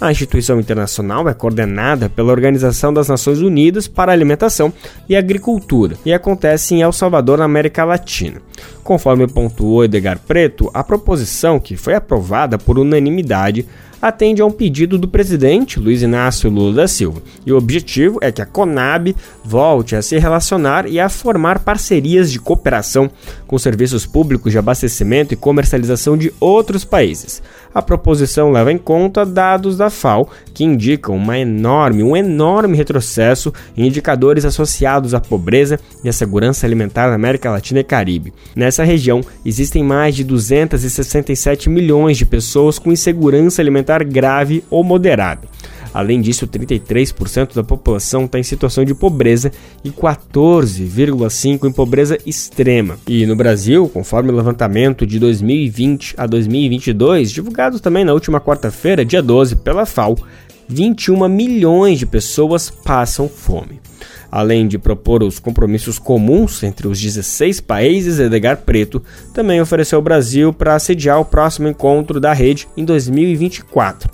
[0.00, 4.72] A instituição internacional é coordenada pela Organização das Nações Unidas para a Alimentação
[5.08, 8.42] e Agricultura e acontece em El Salvador, na América Latina.
[8.86, 13.66] Conforme pontuou Edgar Preto, a proposição, que foi aprovada por unanimidade,
[14.00, 17.20] atende a um pedido do presidente Luiz Inácio Lula da Silva.
[17.44, 22.30] E o objetivo é que a Conab volte a se relacionar e a formar parcerias
[22.30, 23.10] de cooperação
[23.46, 27.42] com serviços públicos de abastecimento e comercialização de outros países.
[27.74, 33.52] A proposição leva em conta dados da FAO que indicam uma enorme, um enorme retrocesso
[33.76, 38.32] em indicadores associados à pobreza e à segurança alimentar na América Latina e Caribe.
[38.54, 45.48] Nessa região, existem mais de 267 milhões de pessoas com insegurança alimentar grave ou moderada.
[45.96, 49.50] Além disso, 33% da população está em situação de pobreza
[49.82, 52.98] e 14,5% em pobreza extrema.
[53.08, 59.06] E no Brasil, conforme o levantamento de 2020 a 2022, divulgado também na última quarta-feira,
[59.06, 60.18] dia 12, pela FAO,
[60.68, 63.80] 21 milhões de pessoas passam fome.
[64.30, 70.02] Além de propor os compromissos comuns entre os 16 países, Edgar Preto também ofereceu ao
[70.02, 74.10] Brasil para sediar o próximo encontro da rede em 2024.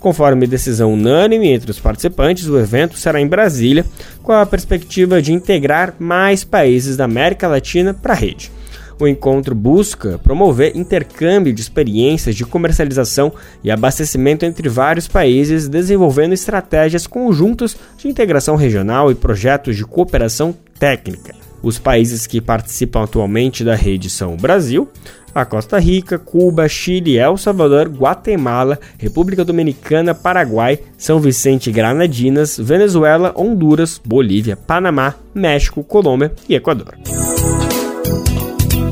[0.00, 3.84] Conforme decisão unânime entre os participantes, o evento será em Brasília,
[4.22, 8.52] com a perspectiva de integrar mais países da América Latina para a rede.
[9.00, 13.32] O encontro busca promover intercâmbio de experiências de comercialização
[13.62, 20.54] e abastecimento entre vários países, desenvolvendo estratégias conjuntas de integração regional e projetos de cooperação
[20.80, 21.34] técnica.
[21.62, 24.88] Os países que participam atualmente da rede são o Brasil,
[25.34, 32.58] a Costa Rica, Cuba, Chile, El Salvador, Guatemala, República Dominicana, Paraguai, São Vicente e Granadinas,
[32.58, 36.96] Venezuela, Honduras, Bolívia, Panamá, México, Colômbia e Equador.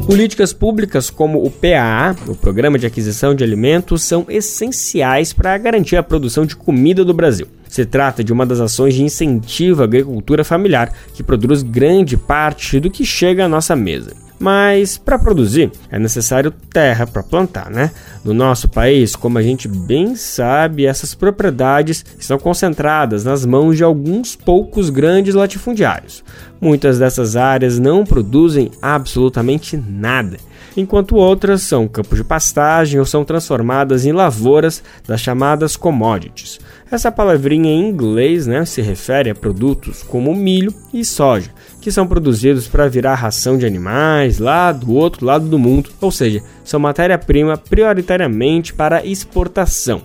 [0.06, 5.96] Políticas públicas como o PAA, o Programa de Aquisição de Alimentos, são essenciais para garantir
[5.96, 7.48] a produção de comida do Brasil.
[7.68, 12.78] Se trata de uma das ações de incentivo à agricultura familiar que produz grande parte
[12.78, 14.25] do que chega à nossa mesa.
[14.38, 17.90] Mas para produzir é necessário terra para plantar, né?
[18.22, 23.84] No nosso país, como a gente bem sabe, essas propriedades estão concentradas nas mãos de
[23.84, 26.22] alguns poucos grandes latifundiários.
[26.60, 30.36] Muitas dessas áreas não produzem absolutamente nada,
[30.76, 36.58] enquanto outras são campos de pastagem ou são transformadas em lavouras das chamadas commodities.
[36.90, 41.50] Essa palavrinha em inglês né, se refere a produtos como milho e soja,
[41.86, 46.10] que são produzidos para virar ração de animais lá do outro lado do mundo, ou
[46.10, 50.02] seja, são matéria-prima prioritariamente para exportação.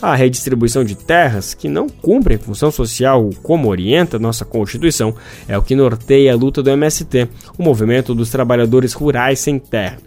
[0.00, 5.14] A redistribuição de terras, que não cumprem função social como orienta nossa Constituição,
[5.46, 7.28] é o que norteia a luta do MST,
[7.58, 9.98] o Movimento dos Trabalhadores Rurais Sem Terra.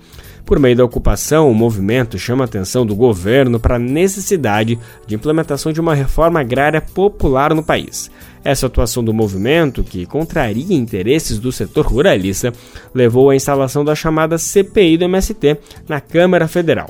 [0.43, 5.13] Por meio da ocupação, o movimento chama a atenção do governo para a necessidade de
[5.13, 8.09] implementação de uma reforma agrária popular no país.
[8.43, 12.53] Essa atuação do movimento, que contraria interesses do setor ruralista,
[12.93, 16.89] levou à instalação da chamada CPI do MST na Câmara Federal.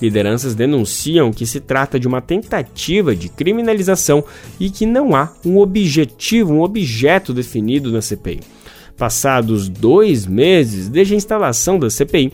[0.00, 4.24] Lideranças denunciam que se trata de uma tentativa de criminalização
[4.58, 8.40] e que não há um objetivo, um objeto definido na CPI.
[8.96, 12.32] Passados dois meses desde a instalação da CPI,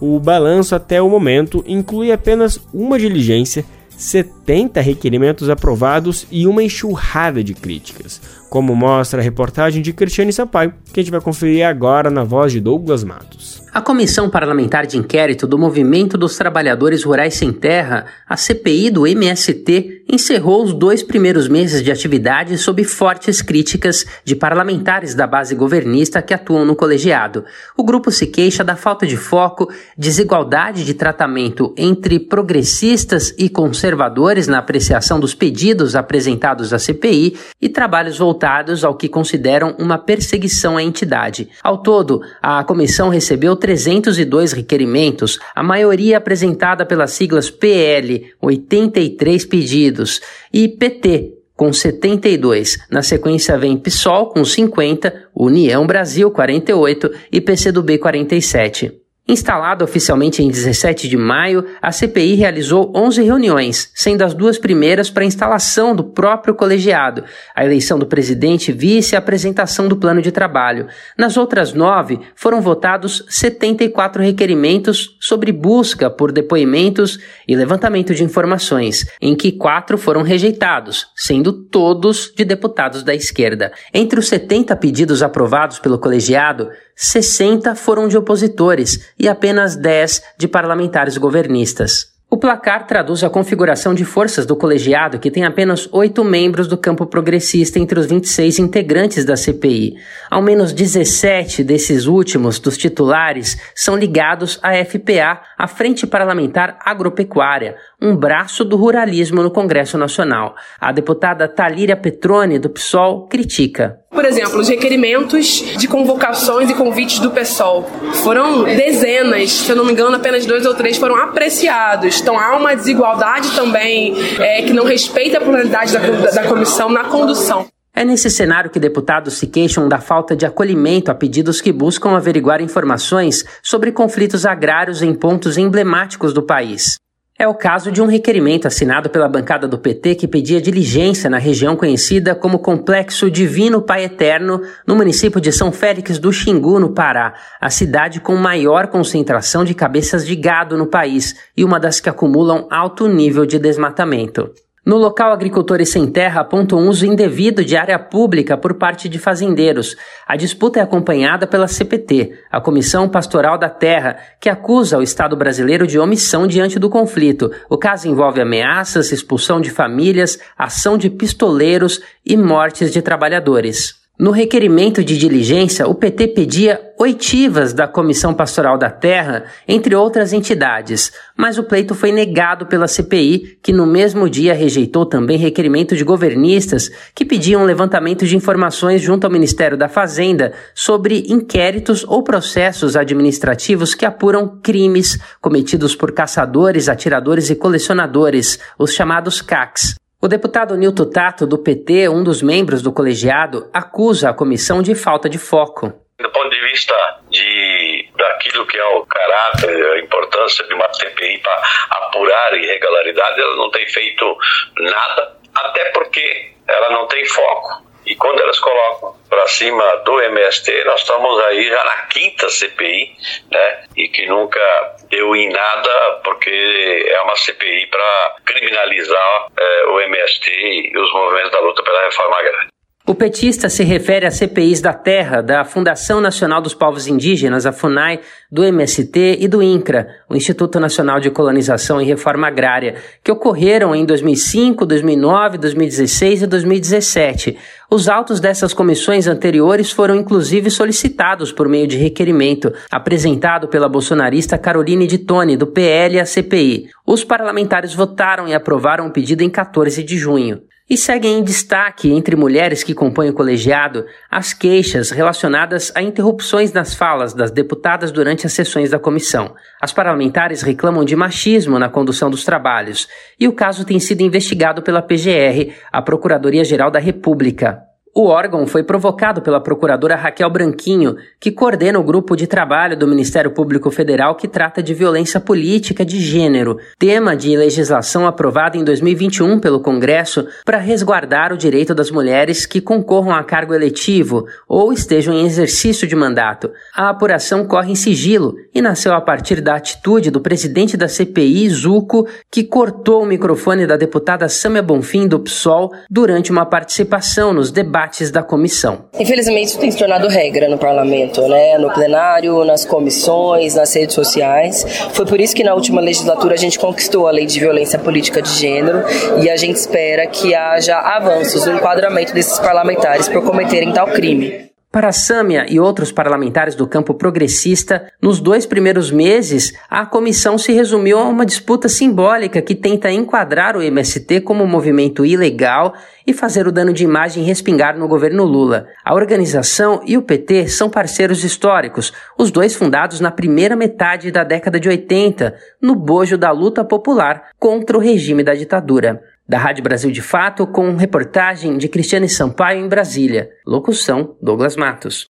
[0.00, 3.64] o balanço até o momento inclui apenas uma diligência
[3.98, 10.72] 70 requerimentos aprovados e uma enxurrada de críticas, como mostra a reportagem de Cristiane Sampaio,
[10.92, 13.62] que a gente vai conferir agora na voz de Douglas Matos.
[13.72, 19.06] A Comissão Parlamentar de Inquérito do Movimento dos Trabalhadores Rurais Sem Terra, a CPI do
[19.06, 25.54] MST, encerrou os dois primeiros meses de atividade sob fortes críticas de parlamentares da base
[25.54, 27.44] governista que atuam no colegiado.
[27.76, 34.48] O grupo se queixa da falta de foco, desigualdade de tratamento entre progressistas e conservadores
[34.48, 38.37] na apreciação dos pedidos apresentados à CPI e trabalhos voltados
[38.84, 41.48] ao que consideram uma perseguição à entidade.
[41.62, 50.20] Ao todo, a comissão recebeu 302 requerimentos, a maioria apresentada pelas siglas PL, 83 pedidos,
[50.52, 52.78] e PT, com 72.
[52.90, 59.07] Na sequência vem PSOL com 50, União Brasil 48 e PCdoB 47.
[59.30, 65.10] Instalada oficialmente em 17 de maio, a CPI realizou 11 reuniões, sendo as duas primeiras
[65.10, 67.24] para a instalação do próprio colegiado,
[67.54, 70.86] a eleição do presidente vice e a apresentação do plano de trabalho.
[71.14, 79.06] Nas outras nove, foram votados 74 requerimentos sobre busca por depoimentos e levantamento de informações,
[79.20, 83.72] em que quatro foram rejeitados, sendo todos de deputados da esquerda.
[83.92, 90.48] Entre os 70 pedidos aprovados pelo colegiado, 60 foram de opositores e apenas 10 de
[90.48, 92.18] parlamentares governistas.
[92.30, 96.76] O placar traduz a configuração de forças do colegiado, que tem apenas oito membros do
[96.76, 99.94] campo progressista entre os 26 integrantes da CPI.
[100.30, 107.76] Ao menos 17 desses últimos, dos titulares, são ligados à FPA, a Frente Parlamentar Agropecuária,
[108.00, 110.54] um braço do ruralismo no Congresso Nacional.
[110.80, 113.98] A deputada Talíria Petrone, do PSOL, critica.
[114.10, 117.84] Por exemplo, os requerimentos de convocações e convites do PSOL
[118.22, 122.20] foram dezenas, se eu não me engano, apenas dois ou três foram apreciados.
[122.20, 127.04] Então há uma desigualdade também é, que não respeita a pluralidade da, da comissão na
[127.04, 127.66] condução.
[127.94, 132.10] É nesse cenário que deputados se queixam da falta de acolhimento a pedidos que buscam
[132.10, 136.96] averiguar informações sobre conflitos agrários em pontos emblemáticos do país.
[137.40, 141.38] É o caso de um requerimento assinado pela bancada do PT que pedia diligência na
[141.38, 146.92] região conhecida como Complexo Divino Pai Eterno, no município de São Félix do Xingu, no
[146.92, 152.00] Pará, a cidade com maior concentração de cabeças de gado no país e uma das
[152.00, 154.52] que acumulam alto nível de desmatamento.
[154.88, 159.94] No local, agricultores sem terra apontam uso indevido de área pública por parte de fazendeiros.
[160.26, 165.36] A disputa é acompanhada pela CPT, a Comissão Pastoral da Terra, que acusa o Estado
[165.36, 167.50] brasileiro de omissão diante do conflito.
[167.68, 173.97] O caso envolve ameaças, expulsão de famílias, ação de pistoleiros e mortes de trabalhadores.
[174.20, 180.32] No requerimento de diligência, o PT pedia oitivas da Comissão Pastoral da Terra, entre outras
[180.32, 185.94] entidades, mas o pleito foi negado pela CPI, que no mesmo dia rejeitou também requerimento
[185.94, 192.24] de governistas que pediam levantamento de informações junto ao Ministério da Fazenda sobre inquéritos ou
[192.24, 199.94] processos administrativos que apuram crimes cometidos por caçadores, atiradores e colecionadores, os chamados CACs.
[200.20, 204.92] O deputado Nilton Tato, do PT, um dos membros do colegiado, acusa a comissão de
[204.96, 205.92] falta de foco.
[206.18, 206.92] Do ponto de vista
[207.30, 213.56] de, daquilo que é o caráter, a importância de uma CPI para apurar irregularidades, ela
[213.58, 214.36] não tem feito
[214.80, 217.87] nada, até porque ela não tem foco.
[218.08, 223.14] E quando elas colocam para cima do MST, nós estamos aí já na quinta CPI,
[223.50, 223.84] né?
[223.94, 230.50] E que nunca deu em nada, porque é uma CPI para criminalizar é, o MST
[230.50, 232.77] e os movimentos da luta pela reforma agrária.
[233.08, 237.72] O petista se refere a CPIs da Terra, da Fundação Nacional dos Povos Indígenas, a
[237.72, 238.20] FUNAI,
[238.52, 243.94] do MST e do INCRA, o Instituto Nacional de Colonização e Reforma Agrária, que ocorreram
[243.94, 247.56] em 2005, 2009, 2016 e 2017.
[247.90, 254.58] Os autos dessas comissões anteriores foram inclusive solicitados por meio de requerimento, apresentado pela bolsonarista
[254.58, 256.90] Caroline de Tone, do PL à CPI.
[257.06, 260.60] Os parlamentares votaram e aprovaram o pedido em 14 de junho.
[260.90, 266.72] E seguem em destaque entre mulheres que compõem o colegiado as queixas relacionadas a interrupções
[266.72, 269.54] nas falas das deputadas durante as sessões da comissão.
[269.80, 273.06] As parlamentares reclamam de machismo na condução dos trabalhos
[273.38, 277.87] e o caso tem sido investigado pela PGR, a Procuradoria-Geral da República.
[278.20, 283.06] O órgão foi provocado pela procuradora Raquel Branquinho, que coordena o grupo de trabalho do
[283.06, 288.82] Ministério Público Federal que trata de violência política de gênero, tema de legislação aprovada em
[288.82, 294.92] 2021 pelo Congresso para resguardar o direito das mulheres que concorram a cargo eletivo ou
[294.92, 296.72] estejam em exercício de mandato.
[296.96, 301.70] A apuração corre em sigilo e nasceu a partir da atitude do presidente da CPI,
[301.70, 307.70] Zuco, que cortou o microfone da deputada Samia Bonfim do PSOL durante uma participação nos
[307.70, 309.04] debates da comissão.
[309.18, 311.78] Infelizmente, isso tem se tornado regra no parlamento, né?
[311.78, 314.84] no plenário, nas comissões, nas redes sociais.
[315.12, 318.40] Foi por isso que na última legislatura a gente conquistou a lei de violência política
[318.40, 319.04] de gênero
[319.42, 324.67] e a gente espera que haja avanços no enquadramento desses parlamentares por cometerem tal crime.
[324.98, 330.72] Para Sâmia e outros parlamentares do campo progressista, nos dois primeiros meses, a comissão se
[330.72, 335.94] resumiu a uma disputa simbólica que tenta enquadrar o MST como um movimento ilegal
[336.26, 338.88] e fazer o dano de imagem respingar no governo Lula.
[339.04, 344.42] A organização e o PT são parceiros históricos, os dois fundados na primeira metade da
[344.42, 349.82] década de 80, no bojo da luta popular contra o regime da ditadura da Rádio
[349.82, 353.48] Brasil de Fato, com reportagem de Cristiane Sampaio em Brasília.
[353.66, 355.28] Locução: Douglas Matos.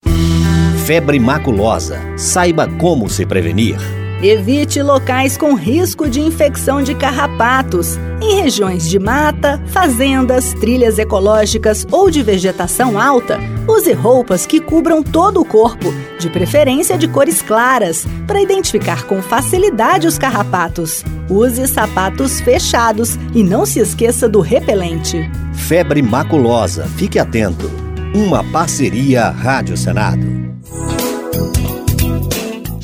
[0.86, 1.99] Febre maculosa.
[2.18, 3.76] Saiba como se prevenir.
[4.22, 7.99] Evite locais com risco de infecção de carrapatos.
[8.20, 15.03] Em regiões de mata, fazendas, trilhas ecológicas ou de vegetação alta, use roupas que cubram
[15.03, 21.03] todo o corpo, de preferência de cores claras, para identificar com facilidade os carrapatos.
[21.30, 25.30] Use sapatos fechados e não se esqueça do repelente.
[25.53, 27.70] Febre maculosa, fique atento.
[28.15, 30.47] Uma parceria Rádio Senado.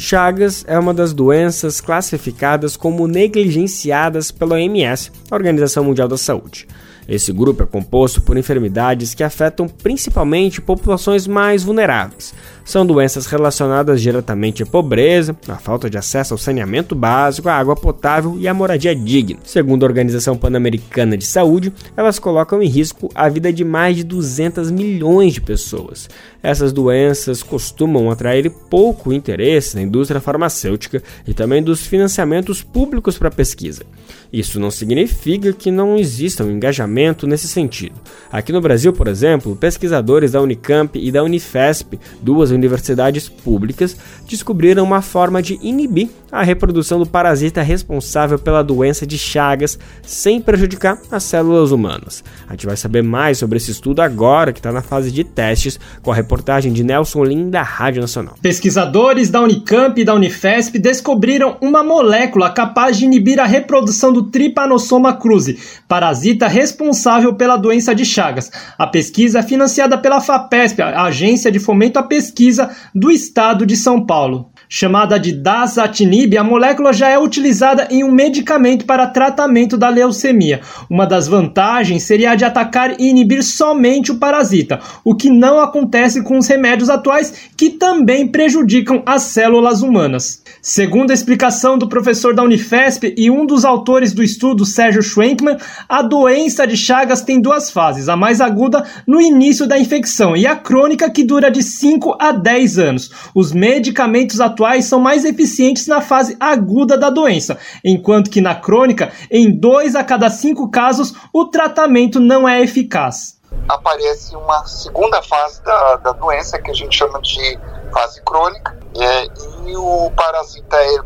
[0.06, 6.68] Chagas é uma das doenças classificadas como negligenciadas pela OMS, a Organização Mundial da Saúde.
[7.08, 12.34] Esse grupo é composto por enfermidades que afetam principalmente populações mais vulneráveis,
[12.64, 17.76] são doenças relacionadas diretamente à pobreza, à falta de acesso ao saneamento básico, à água
[17.76, 19.40] potável e à moradia digna.
[19.44, 24.04] Segundo a Organização Pan-Americana de Saúde, elas colocam em risco a vida de mais de
[24.04, 26.10] 200 milhões de pessoas.
[26.42, 33.32] Essas doenças costumam atrair pouco interesse da indústria farmacêutica e também dos financiamentos públicos para
[33.32, 33.84] pesquisa.
[34.32, 37.96] Isso não significa que não exista um engajamento nesse sentido.
[38.32, 43.96] Aqui no Brasil, por exemplo, pesquisadores da Unicamp e da Unifesp, duas universidades públicas
[44.28, 50.42] descobriram uma forma de inibir a reprodução do parasita responsável pela doença de Chagas sem
[50.42, 52.24] prejudicar as células humanas.
[52.48, 55.80] A gente vai saber mais sobre esse estudo agora, que está na fase de testes,
[56.02, 58.34] com a reportagem de Nelson Lin da Rádio Nacional.
[58.42, 64.32] Pesquisadores da Unicamp e da Unifesp descobriram uma molécula capaz de inibir a reprodução do
[64.32, 68.50] Trypanosoma cruzi, parasita responsável pela doença de Chagas.
[68.76, 73.78] A pesquisa é financiada pela FAPESP, a Agência de Fomento à Pesquisa do Estado de
[73.78, 74.53] São Paulo.
[74.76, 80.62] Chamada de dasatinib, a molécula já é utilizada em um medicamento para tratamento da leucemia.
[80.90, 85.60] Uma das vantagens seria a de atacar e inibir somente o parasita, o que não
[85.60, 90.42] acontece com os remédios atuais que também prejudicam as células humanas.
[90.60, 95.58] Segundo a explicação do professor da Unifesp e um dos autores do estudo, Sérgio Schwenkman,
[95.88, 100.48] a doença de Chagas tem duas fases: a mais aguda no início da infecção e
[100.48, 103.12] a crônica que dura de 5 a 10 anos.
[103.36, 108.56] Os medicamentos atuais atuais são mais eficientes na fase aguda da doença, enquanto que na
[108.56, 113.38] crônica, em dois a cada cinco casos, o tratamento não é eficaz.
[113.68, 117.60] Aparece uma segunda fase da, da doença, que a gente chama de
[117.92, 119.26] fase crônica, é,
[119.68, 120.98] e o parasita é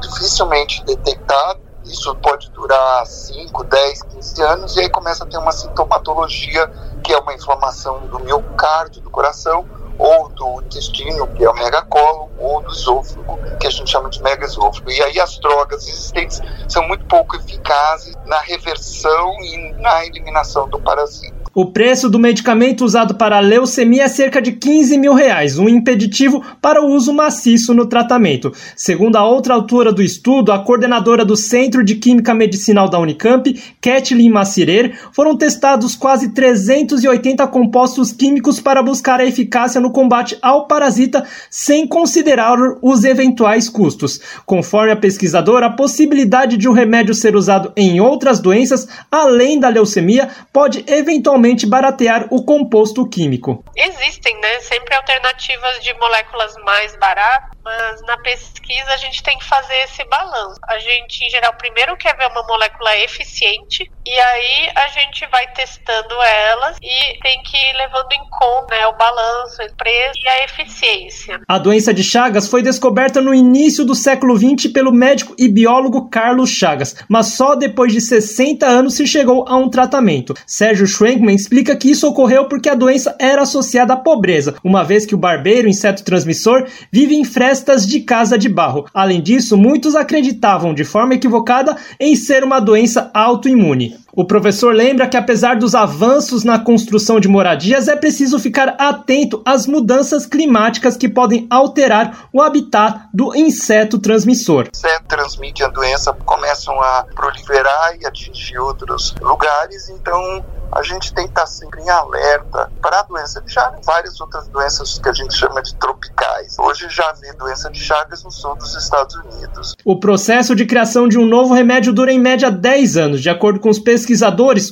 [0.00, 1.60] dificilmente detectado.
[1.84, 6.70] Isso pode durar 5, 10, 15 anos, e aí começa a ter uma sintomatologia,
[7.02, 9.66] que é uma inflamação do miocárdio, do coração,
[10.00, 14.22] ou do intestino, que é o megacólon, ou do esôfago, que a gente chama de
[14.22, 14.90] megaesôfago.
[14.90, 20.80] E aí as drogas existentes são muito pouco eficazes na reversão e na eliminação do
[20.80, 21.39] parasita.
[21.52, 25.68] O preço do medicamento usado para a leucemia é cerca de 15 mil reais, um
[25.68, 28.52] impeditivo para o uso maciço no tratamento.
[28.76, 33.52] Segundo a outra autora do estudo, a coordenadora do Centro de Química Medicinal da Unicamp,
[33.80, 40.68] Kathleen Macirer, foram testados quase 380 compostos químicos para buscar a eficácia no combate ao
[40.68, 44.20] parasita sem considerar os eventuais custos.
[44.46, 49.58] Conforme a pesquisadora, a possibilidade de o um remédio ser usado em outras doenças, além
[49.58, 53.64] da leucemia, pode eventualmente realmente baratear o composto químico.
[53.74, 59.44] Existem, né, sempre alternativas de moléculas mais baratas mas na pesquisa a gente tem que
[59.44, 60.58] fazer esse balanço.
[60.68, 65.46] A gente, em geral, primeiro quer ver uma molécula eficiente e aí a gente vai
[65.52, 70.28] testando elas e tem que ir levando em conta né, o balanço, o preço e
[70.28, 71.40] a eficiência.
[71.46, 76.08] A doença de Chagas foi descoberta no início do século XX pelo médico e biólogo
[76.08, 80.34] Carlos Chagas, mas só depois de 60 anos se chegou a um tratamento.
[80.46, 85.04] Sérgio Schwenkman explica que isso ocorreu porque a doença era associada à pobreza, uma vez
[85.04, 88.86] que o barbeiro, inseto transmissor, vive em frestas de casa de barro.
[88.92, 93.96] Além disso, muitos acreditavam de forma equivocada em ser uma doença autoimune.
[94.12, 99.40] O professor lembra que, apesar dos avanços na construção de moradias, é preciso ficar atento
[99.46, 104.64] às mudanças climáticas que podem alterar o habitat do inseto transmissor.
[104.64, 111.12] O inseto transmite a doença, começam a proliferar e atingir outros lugares, então a gente
[111.12, 115.08] tem que estar sempre em alerta para a doença de Chagas, várias outras doenças que
[115.08, 116.56] a gente chama de tropicais.
[116.58, 119.74] Hoje já vê doença de Chagas no sul dos Estados Unidos.
[119.84, 123.20] O processo de criação de um novo remédio dura em média 10 anos.
[123.20, 123.99] De acordo com os pesquisadores,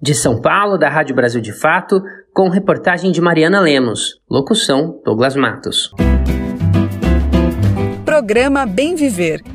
[0.00, 2.00] De São Paulo, da Rádio Brasil de Fato,
[2.32, 4.20] com reportagem de Mariana Lemos.
[4.30, 5.90] Locução: Douglas Matos.
[8.04, 9.53] Programa Bem Viver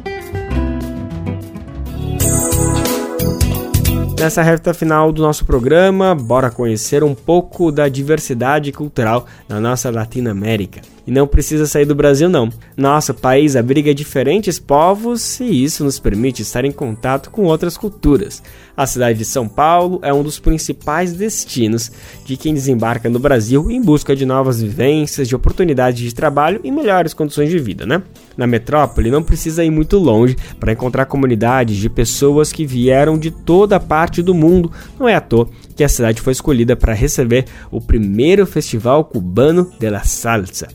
[4.19, 9.89] Nessa reta final do nosso programa, bora conhecer um pouco da diversidade cultural na nossa
[9.89, 10.81] Latinoamérica.
[11.09, 12.49] E não precisa sair do Brasil, não.
[12.77, 18.43] Nosso país abriga diferentes povos e isso nos permite estar em contato com outras culturas.
[18.77, 21.91] A cidade de São Paulo é um dos principais destinos
[22.23, 26.69] de quem desembarca no Brasil em busca de novas vivências, de oportunidades de trabalho e
[26.69, 28.03] melhores condições de vida, né?
[28.37, 33.31] Na metrópole não precisa ir muito longe para encontrar comunidades de pessoas que vieram de
[33.31, 34.71] toda parte do mundo.
[34.99, 39.71] Não é à toa que a cidade foi escolhida para receber o primeiro festival cubano
[39.79, 40.67] de la salsa.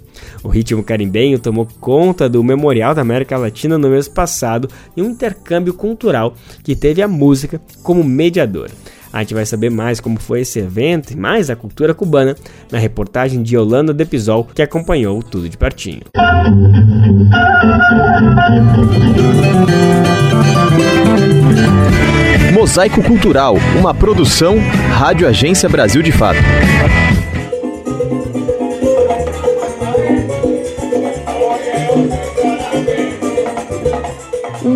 [0.42, 5.10] O ritmo carimbenho tomou conta do Memorial da América Latina no mês passado em um
[5.10, 8.70] intercâmbio cultural que teve a música como mediadora.
[9.14, 12.34] A gente vai saber mais como foi esse evento e mais a cultura cubana
[12.72, 16.02] na reportagem de Yolanda Depisol, que acompanhou tudo de pertinho.
[22.52, 24.56] Mosaico Cultural, uma produção
[24.90, 26.40] Rádio Agência Brasil de Fato.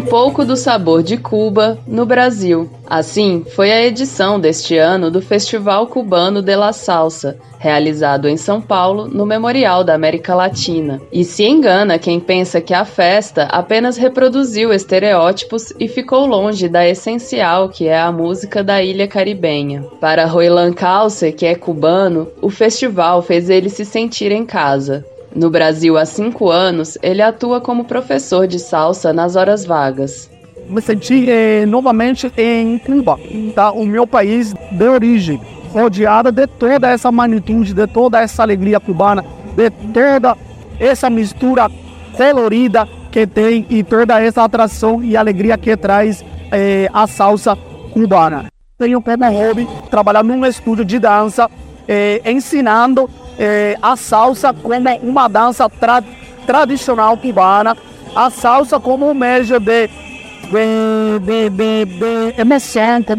[0.09, 2.69] Pouco do sabor de Cuba no Brasil.
[2.89, 8.61] Assim, foi a edição deste ano do Festival Cubano de la Salsa, realizado em São
[8.61, 10.99] Paulo, no Memorial da América Latina.
[11.13, 16.89] E se engana quem pensa que a festa apenas reproduziu estereótipos e ficou longe da
[16.89, 19.85] essencial que é a música da ilha caribenha.
[20.01, 25.05] Para Roilan Calce, que é cubano, o festival fez ele se sentir em casa.
[25.35, 30.31] No Brasil há cinco anos, ele atua como professor de salsa nas horas vagas.
[30.69, 33.19] me senti eh, novamente em Cuba,
[33.55, 33.73] tá?
[33.73, 35.41] o meu país de origem,
[35.73, 39.25] rodeada de toda essa magnitude, de toda essa alegria cubana,
[39.57, 40.37] de toda
[40.79, 41.71] essa mistura
[42.17, 47.57] colorida que tem e toda essa atração e alegria que traz eh, a salsa
[47.93, 48.47] cubana.
[48.77, 51.51] Tenho como hobby trabalhar num estúdio de dança,
[51.87, 53.09] eh, ensinando
[53.39, 56.03] eh, a salsa como uma dança tra
[56.47, 57.77] tradicional cubana,
[58.17, 59.91] a salsa como um meio de, de,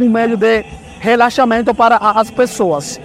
[0.04, 0.66] um meio de
[1.00, 3.00] relaxamento para as pessoas.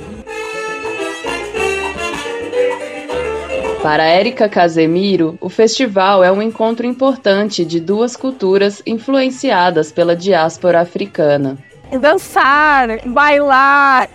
[3.82, 10.80] Para Érica Casemiro, o festival é um encontro importante de duas culturas influenciadas pela diáspora
[10.80, 11.58] africana.
[12.00, 14.08] Dançar, bailar,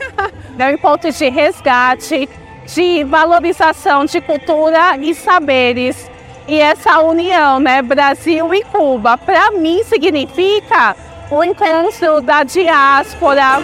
[0.58, 2.28] é um ponto de resgate,
[2.74, 6.10] de valorização de cultura e saberes.
[6.48, 10.96] E essa união, né, Brasil e Cuba, para mim significa
[11.30, 13.62] o encontro da diáspora.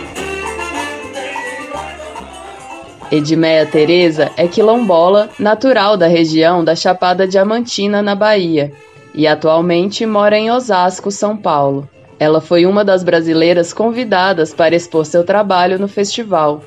[3.11, 8.71] Edmeia Teresa é quilombola, natural da região da Chapada Diamantina, na Bahia,
[9.13, 11.87] e atualmente mora em Osasco, São Paulo.
[12.19, 16.61] Ela foi uma das brasileiras convidadas para expor seu trabalho no festival,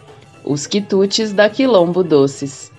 [0.49, 2.73] os quitutes da Quilombo Doces.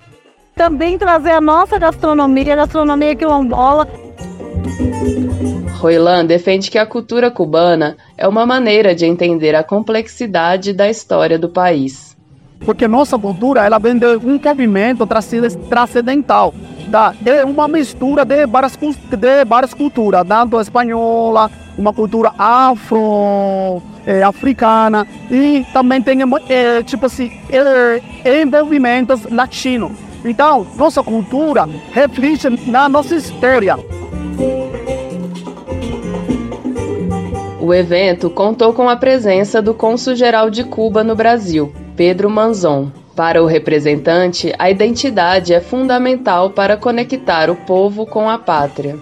[0.56, 3.88] Também trazer a nossa gastronomia, a gastronomia quilombola.
[5.78, 11.40] Roilan defende que a cultura cubana é uma maneira de entender a complexidade da história
[11.40, 12.09] do país
[12.66, 16.54] porque nossa cultura ela vem de um movimento transcendental,
[16.92, 17.14] tá?
[17.26, 25.08] é uma mistura de várias, de várias culturas, tanto espanhola, uma cultura afro, é, africana
[25.32, 29.92] e também tem é, tipo assim é, envolvimentos latinos.
[30.24, 33.78] Então nossa cultura reflete na nossa história.
[37.62, 42.90] O evento contou com a presença do cônsul-geral de Cuba no Brasil, Pedro Manzon.
[43.16, 48.98] Para o representante, a identidade é fundamental para conectar o povo com a pátria.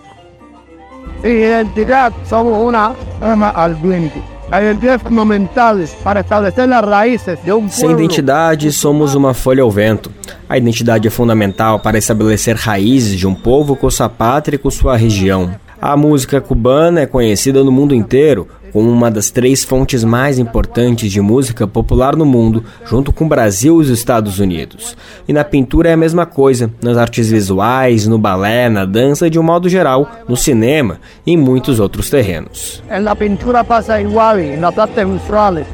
[1.24, 4.20] Identidade somos uma alma albínica.
[4.49, 9.62] A identidade é fundamental para estabelecer as raízes de um Sem identidade, somos uma folha
[9.62, 10.12] ao vento.
[10.49, 14.72] A identidade é fundamental para estabelecer raízes de um povo com sua pátria e com
[14.72, 15.53] sua região.
[15.82, 21.12] A música cubana é conhecida no mundo inteiro como uma das três fontes mais importantes
[21.12, 24.98] de música popular no mundo, junto com o Brasil e os Estados Unidos.
[25.28, 29.40] E na pintura é a mesma coisa, nas artes visuais, no balé, na dança, de
[29.40, 32.84] um modo geral, no cinema e em muitos outros terrenos.
[33.02, 35.68] Na pintura passa igual, nas artes visuais,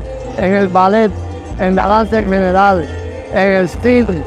[0.64, 1.10] no balé,
[1.72, 4.24] na dança em geral, no estilo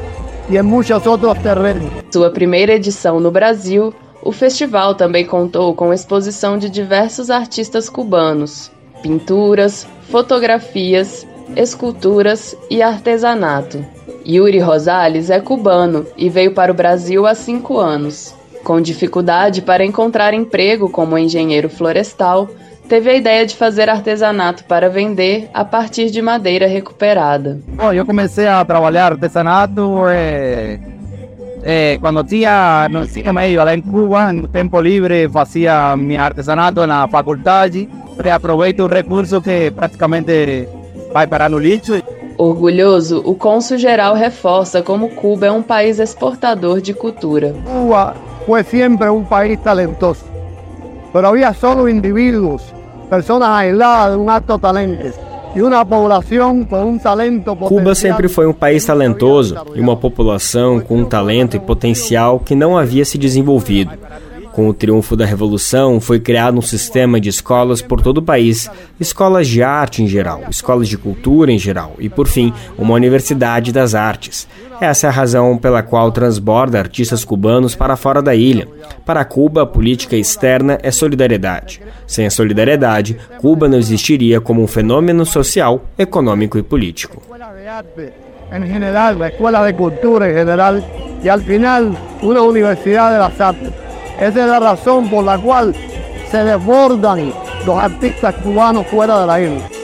[0.49, 1.93] e em muitos outros terrenos.
[2.11, 3.93] Sua primeira edição no Brasil
[4.27, 8.69] o festival também contou com exposição de diversos artistas cubanos,
[9.01, 11.25] pinturas, fotografias,
[11.55, 13.85] esculturas e artesanato.
[14.27, 18.35] Yuri Rosales é cubano e veio para o Brasil há cinco anos.
[18.65, 22.49] Com dificuldade para encontrar emprego como engenheiro florestal,
[22.89, 27.61] teve a ideia de fazer artesanato para vender a partir de madeira recuperada.
[27.65, 30.96] Bom, eu comecei a trabalhar artesanato é
[31.69, 36.81] eh, cuando hacía, no hacía medio allá en Cuba, en tiempo libre, hacía mi artesanato
[36.81, 37.89] en la faculdad allí,
[38.31, 40.69] aproveito o recurso que praticamente
[41.13, 41.95] vai parar no lixo.
[42.37, 47.53] Orgulhoso, o cônsul-geral reforça como Cuba é um país exportador de cultura.
[47.65, 48.15] Cuba
[48.45, 50.23] foi sempre um país talentoso,
[51.13, 52.63] mas havia só indivíduos,
[53.09, 55.26] pessoas aisladas de um alto talento
[57.67, 62.55] Cuba sempre foi um país talentoso e uma população com um talento e potencial que
[62.55, 63.91] não havia se desenvolvido.
[64.57, 68.67] Com o triunfo da Revolução, foi criado um sistema de escolas por todo o país,
[68.99, 73.71] escolas de arte em geral, escolas de cultura em geral e, por fim, uma universidade
[73.71, 74.47] das artes.
[74.79, 78.67] Essa é a razão pela qual transborda artistas cubanos para fora da ilha.
[79.05, 81.81] Para Cuba, a política externa é solidariedade.
[82.05, 87.21] Sem a solidariedade, Cuba não existiria como um fenômeno social, econômico e político.
[88.51, 90.75] Em geral, a escola de cultura em geral,
[91.23, 93.73] e al final, uma universidade das artes.
[94.19, 95.75] Esa es la razón por la cual
[96.31, 97.31] se desbordan
[97.65, 99.76] los artistas cubanos fuera de la isla.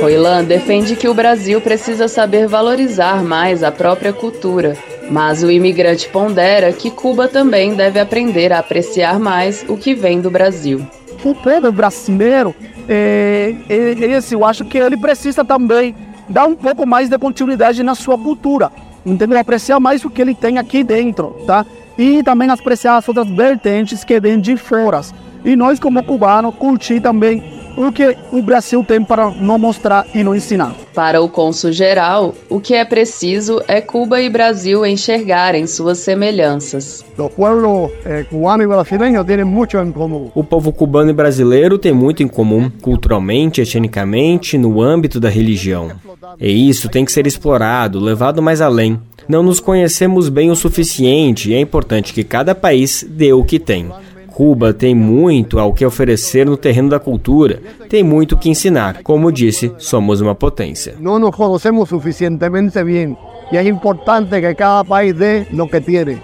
[0.00, 4.76] Roilan defende que o Brasil precisa saber valorizar mais a própria cultura,
[5.10, 10.20] mas o imigrante pondera que Cuba também deve aprender a apreciar mais o que vem
[10.20, 10.86] do Brasil.
[11.24, 12.54] O povo brasileiro,
[12.88, 15.94] é, esse, eu acho que ele precisa também
[16.28, 18.70] dar um pouco mais de continuidade na sua cultura.
[19.04, 19.38] entendeu?
[19.38, 21.66] Apreciar mais o que ele tem aqui dentro, tá?
[21.96, 25.00] E também apreciar as outras vertentes que vêm de fora.
[25.44, 30.24] E nós, como cubanos, curtir também o que o Brasil tem para nos mostrar e
[30.24, 30.74] nos ensinar.
[30.92, 37.04] Para o cônsul geral, o que é preciso é Cuba e Brasil enxergarem suas semelhanças.
[37.16, 40.30] O povo eh, cubano e brasileiro têm muito em comum.
[40.34, 45.92] O povo cubano e brasileiro tem muito em comum, culturalmente, etnicamente, no âmbito da religião.
[46.40, 48.98] E isso tem que ser explorado, levado mais além.
[49.28, 53.58] Não nos conhecemos bem o suficiente e é importante que cada país dê o que
[53.58, 53.90] tem.
[54.38, 59.02] Cuba tem muito ao que oferecer no terreno da cultura, tem muito que ensinar.
[59.02, 60.94] Como disse, somos uma potência.
[61.00, 63.18] Não nos conhecemos suficientemente bem
[63.50, 66.22] e é importante que cada país dê o que tem.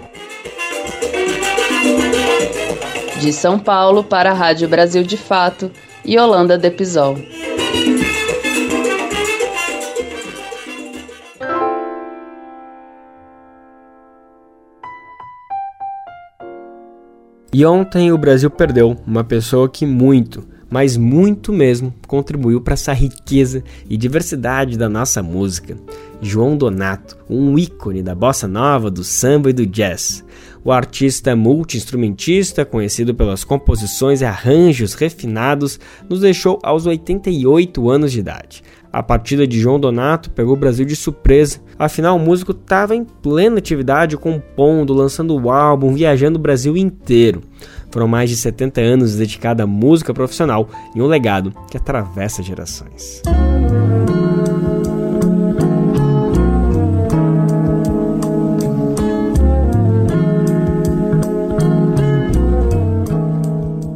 [3.19, 5.69] De São Paulo para a Rádio Brasil de Fato,
[6.07, 7.17] Yolanda Depisol.
[17.57, 22.91] E ontem o Brasil perdeu uma pessoa que muito, mas muito mesmo, contribuiu para essa
[22.91, 25.77] riqueza e diversidade da nossa música.
[26.21, 30.21] João Donato, um ícone da bossa nova, do samba e do jazz.
[30.65, 35.79] O artista multi-instrumentista, conhecido pelas composições e arranjos refinados,
[36.09, 38.63] nos deixou aos 88 anos de idade.
[38.95, 43.03] A partida de João Donato pegou o Brasil de surpresa, afinal o músico estava em
[43.03, 47.41] plena atividade, compondo, lançando o álbum, viajando o Brasil inteiro.
[47.91, 53.21] Foram mais de 70 anos dedicados à música profissional e um legado que atravessa gerações.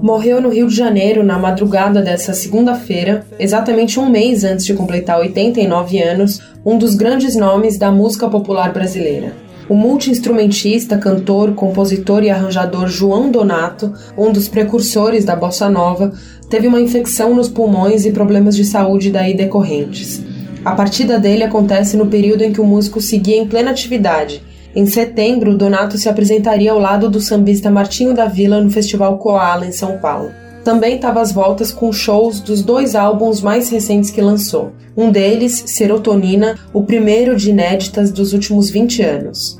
[0.02, 5.20] Morreu no Rio de Janeiro na madrugada dessa segunda-feira, exatamente um mês antes de completar
[5.20, 9.34] 89 anos, um dos grandes nomes da música popular brasileira.
[9.68, 16.12] O multiinstrumentista, cantor, compositor e arranjador João Donato, um dos precursores da bossa nova,
[16.50, 20.24] teve uma infecção nos pulmões e problemas de saúde daí decorrentes.
[20.66, 24.42] A partida dele acontece no período em que o músico seguia em plena atividade,
[24.76, 29.66] em setembro, Donato se apresentaria ao lado do sambista Martinho da Vila no Festival Koala,
[29.66, 30.30] em São Paulo.
[30.64, 34.72] Também estava às voltas com shows dos dois álbuns mais recentes que lançou.
[34.96, 39.60] Um deles, Serotonina, o primeiro de inéditas dos últimos 20 anos.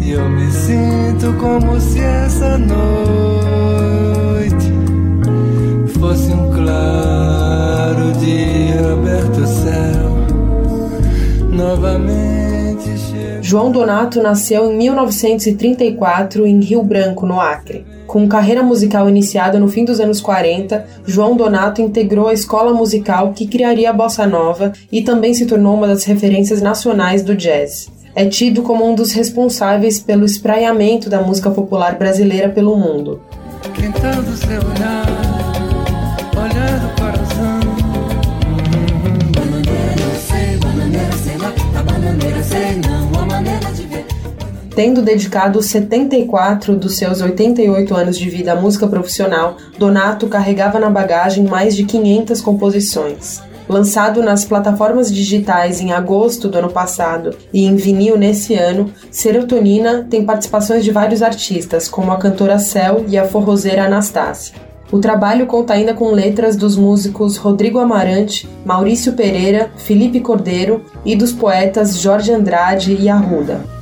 [0.00, 2.74] E eu me sinto como se essa noite
[5.98, 10.14] fosse um claro dia aberto céu
[11.50, 12.33] novamente.
[13.46, 17.84] João Donato nasceu em 1934 em Rio Branco, no Acre.
[18.06, 23.34] Com carreira musical iniciada no fim dos anos 40, João Donato integrou a escola musical
[23.34, 27.90] que criaria a bossa nova e também se tornou uma das referências nacionais do jazz.
[28.14, 33.20] É tido como um dos responsáveis pelo espraiamento da música popular brasileira pelo mundo.
[34.38, 35.06] seu olhar,
[36.34, 37.53] olhar do coração.
[44.74, 50.90] Tendo dedicado 74 dos seus 88 anos de vida à música profissional, Donato carregava na
[50.90, 53.40] bagagem mais de 500 composições.
[53.68, 60.06] Lançado nas plataformas digitais em agosto do ano passado e em vinil nesse ano, Serotonina
[60.10, 64.56] tem participações de vários artistas, como a cantora Cel e a forrozeira Anastácia.
[64.90, 71.14] O trabalho conta ainda com letras dos músicos Rodrigo Amarante, Maurício Pereira, Felipe Cordeiro e
[71.14, 73.73] dos poetas Jorge Andrade e Arruda.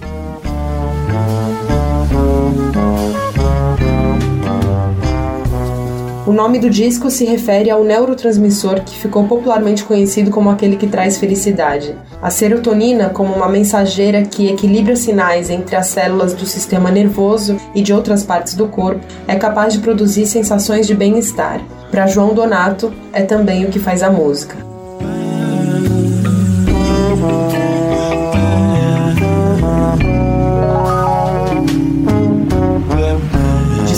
[6.25, 10.87] O nome do disco se refere ao neurotransmissor que ficou popularmente conhecido como aquele que
[10.87, 11.97] traz felicidade.
[12.23, 17.83] A serotonina, como uma mensageira que equilibra sinais entre as células do sistema nervoso e
[17.83, 21.61] de outras partes do corpo, é capaz de produzir sensações de bem-estar.
[21.91, 24.57] Para João Donato, é também o que faz a música.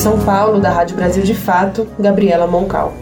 [0.04, 2.92] São Paulo, da Rádio Brasil de Fato, Gabriela Moncal.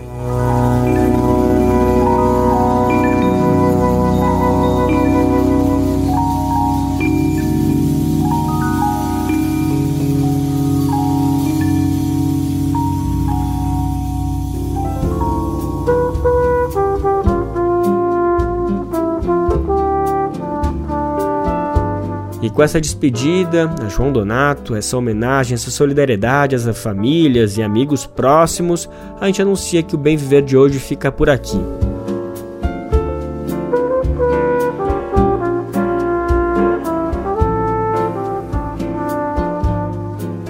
[22.52, 28.88] Com essa despedida a João Donato, essa homenagem, essa solidariedade às famílias e amigos próximos,
[29.20, 31.58] a gente anuncia que o Bem Viver de hoje fica por aqui.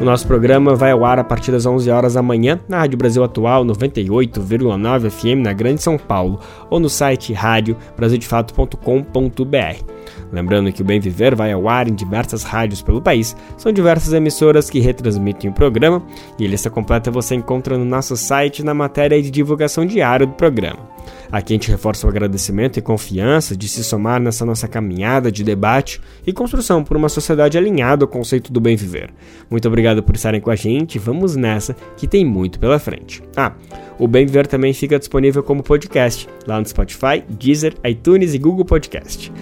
[0.03, 2.99] O nosso programa vai ao ar a partir das 11 horas da manhã na Rádio
[2.99, 9.85] Brasil Atual 98,9 FM na Grande São Paulo ou no site radiobrasildefato.com.br.
[10.33, 14.13] Lembrando que o Bem Viver vai ao ar em diversas rádios pelo país, são diversas
[14.13, 16.03] emissoras que retransmitem o programa
[16.37, 20.33] e a lista completa você encontra no nosso site na matéria de divulgação diária do
[20.33, 20.81] programa.
[21.33, 25.43] Aqui a gente reforça o agradecimento e confiança de se somar nessa nossa caminhada de
[25.43, 29.11] debate e construção por uma sociedade alinhada ao conceito do bem viver.
[29.51, 33.23] Muito obrigado por estarem com a gente, vamos nessa que tem muito pela frente.
[33.35, 33.53] Ah,
[33.99, 38.65] o Bem Viver também fica disponível como podcast lá no Spotify, Deezer, iTunes e Google
[38.65, 39.33] Podcast.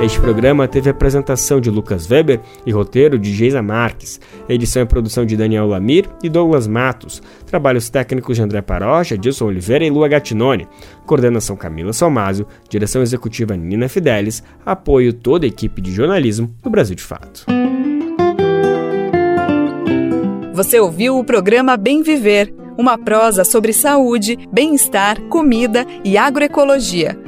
[0.00, 5.26] Este programa teve apresentação de Lucas Weber e roteiro de Geisa Marques, edição e produção
[5.26, 10.06] de Daniel Lamir e Douglas Matos, trabalhos técnicos de André Parocha, Dilson Oliveira e Lua
[10.06, 10.68] Gattinone,
[11.04, 16.94] coordenação Camila Salmásio, direção executiva Nina Fidelis, apoio toda a equipe de jornalismo do Brasil
[16.94, 17.44] de Fato.
[20.54, 27.27] Você ouviu o programa Bem Viver, uma prosa sobre saúde, bem-estar, comida e agroecologia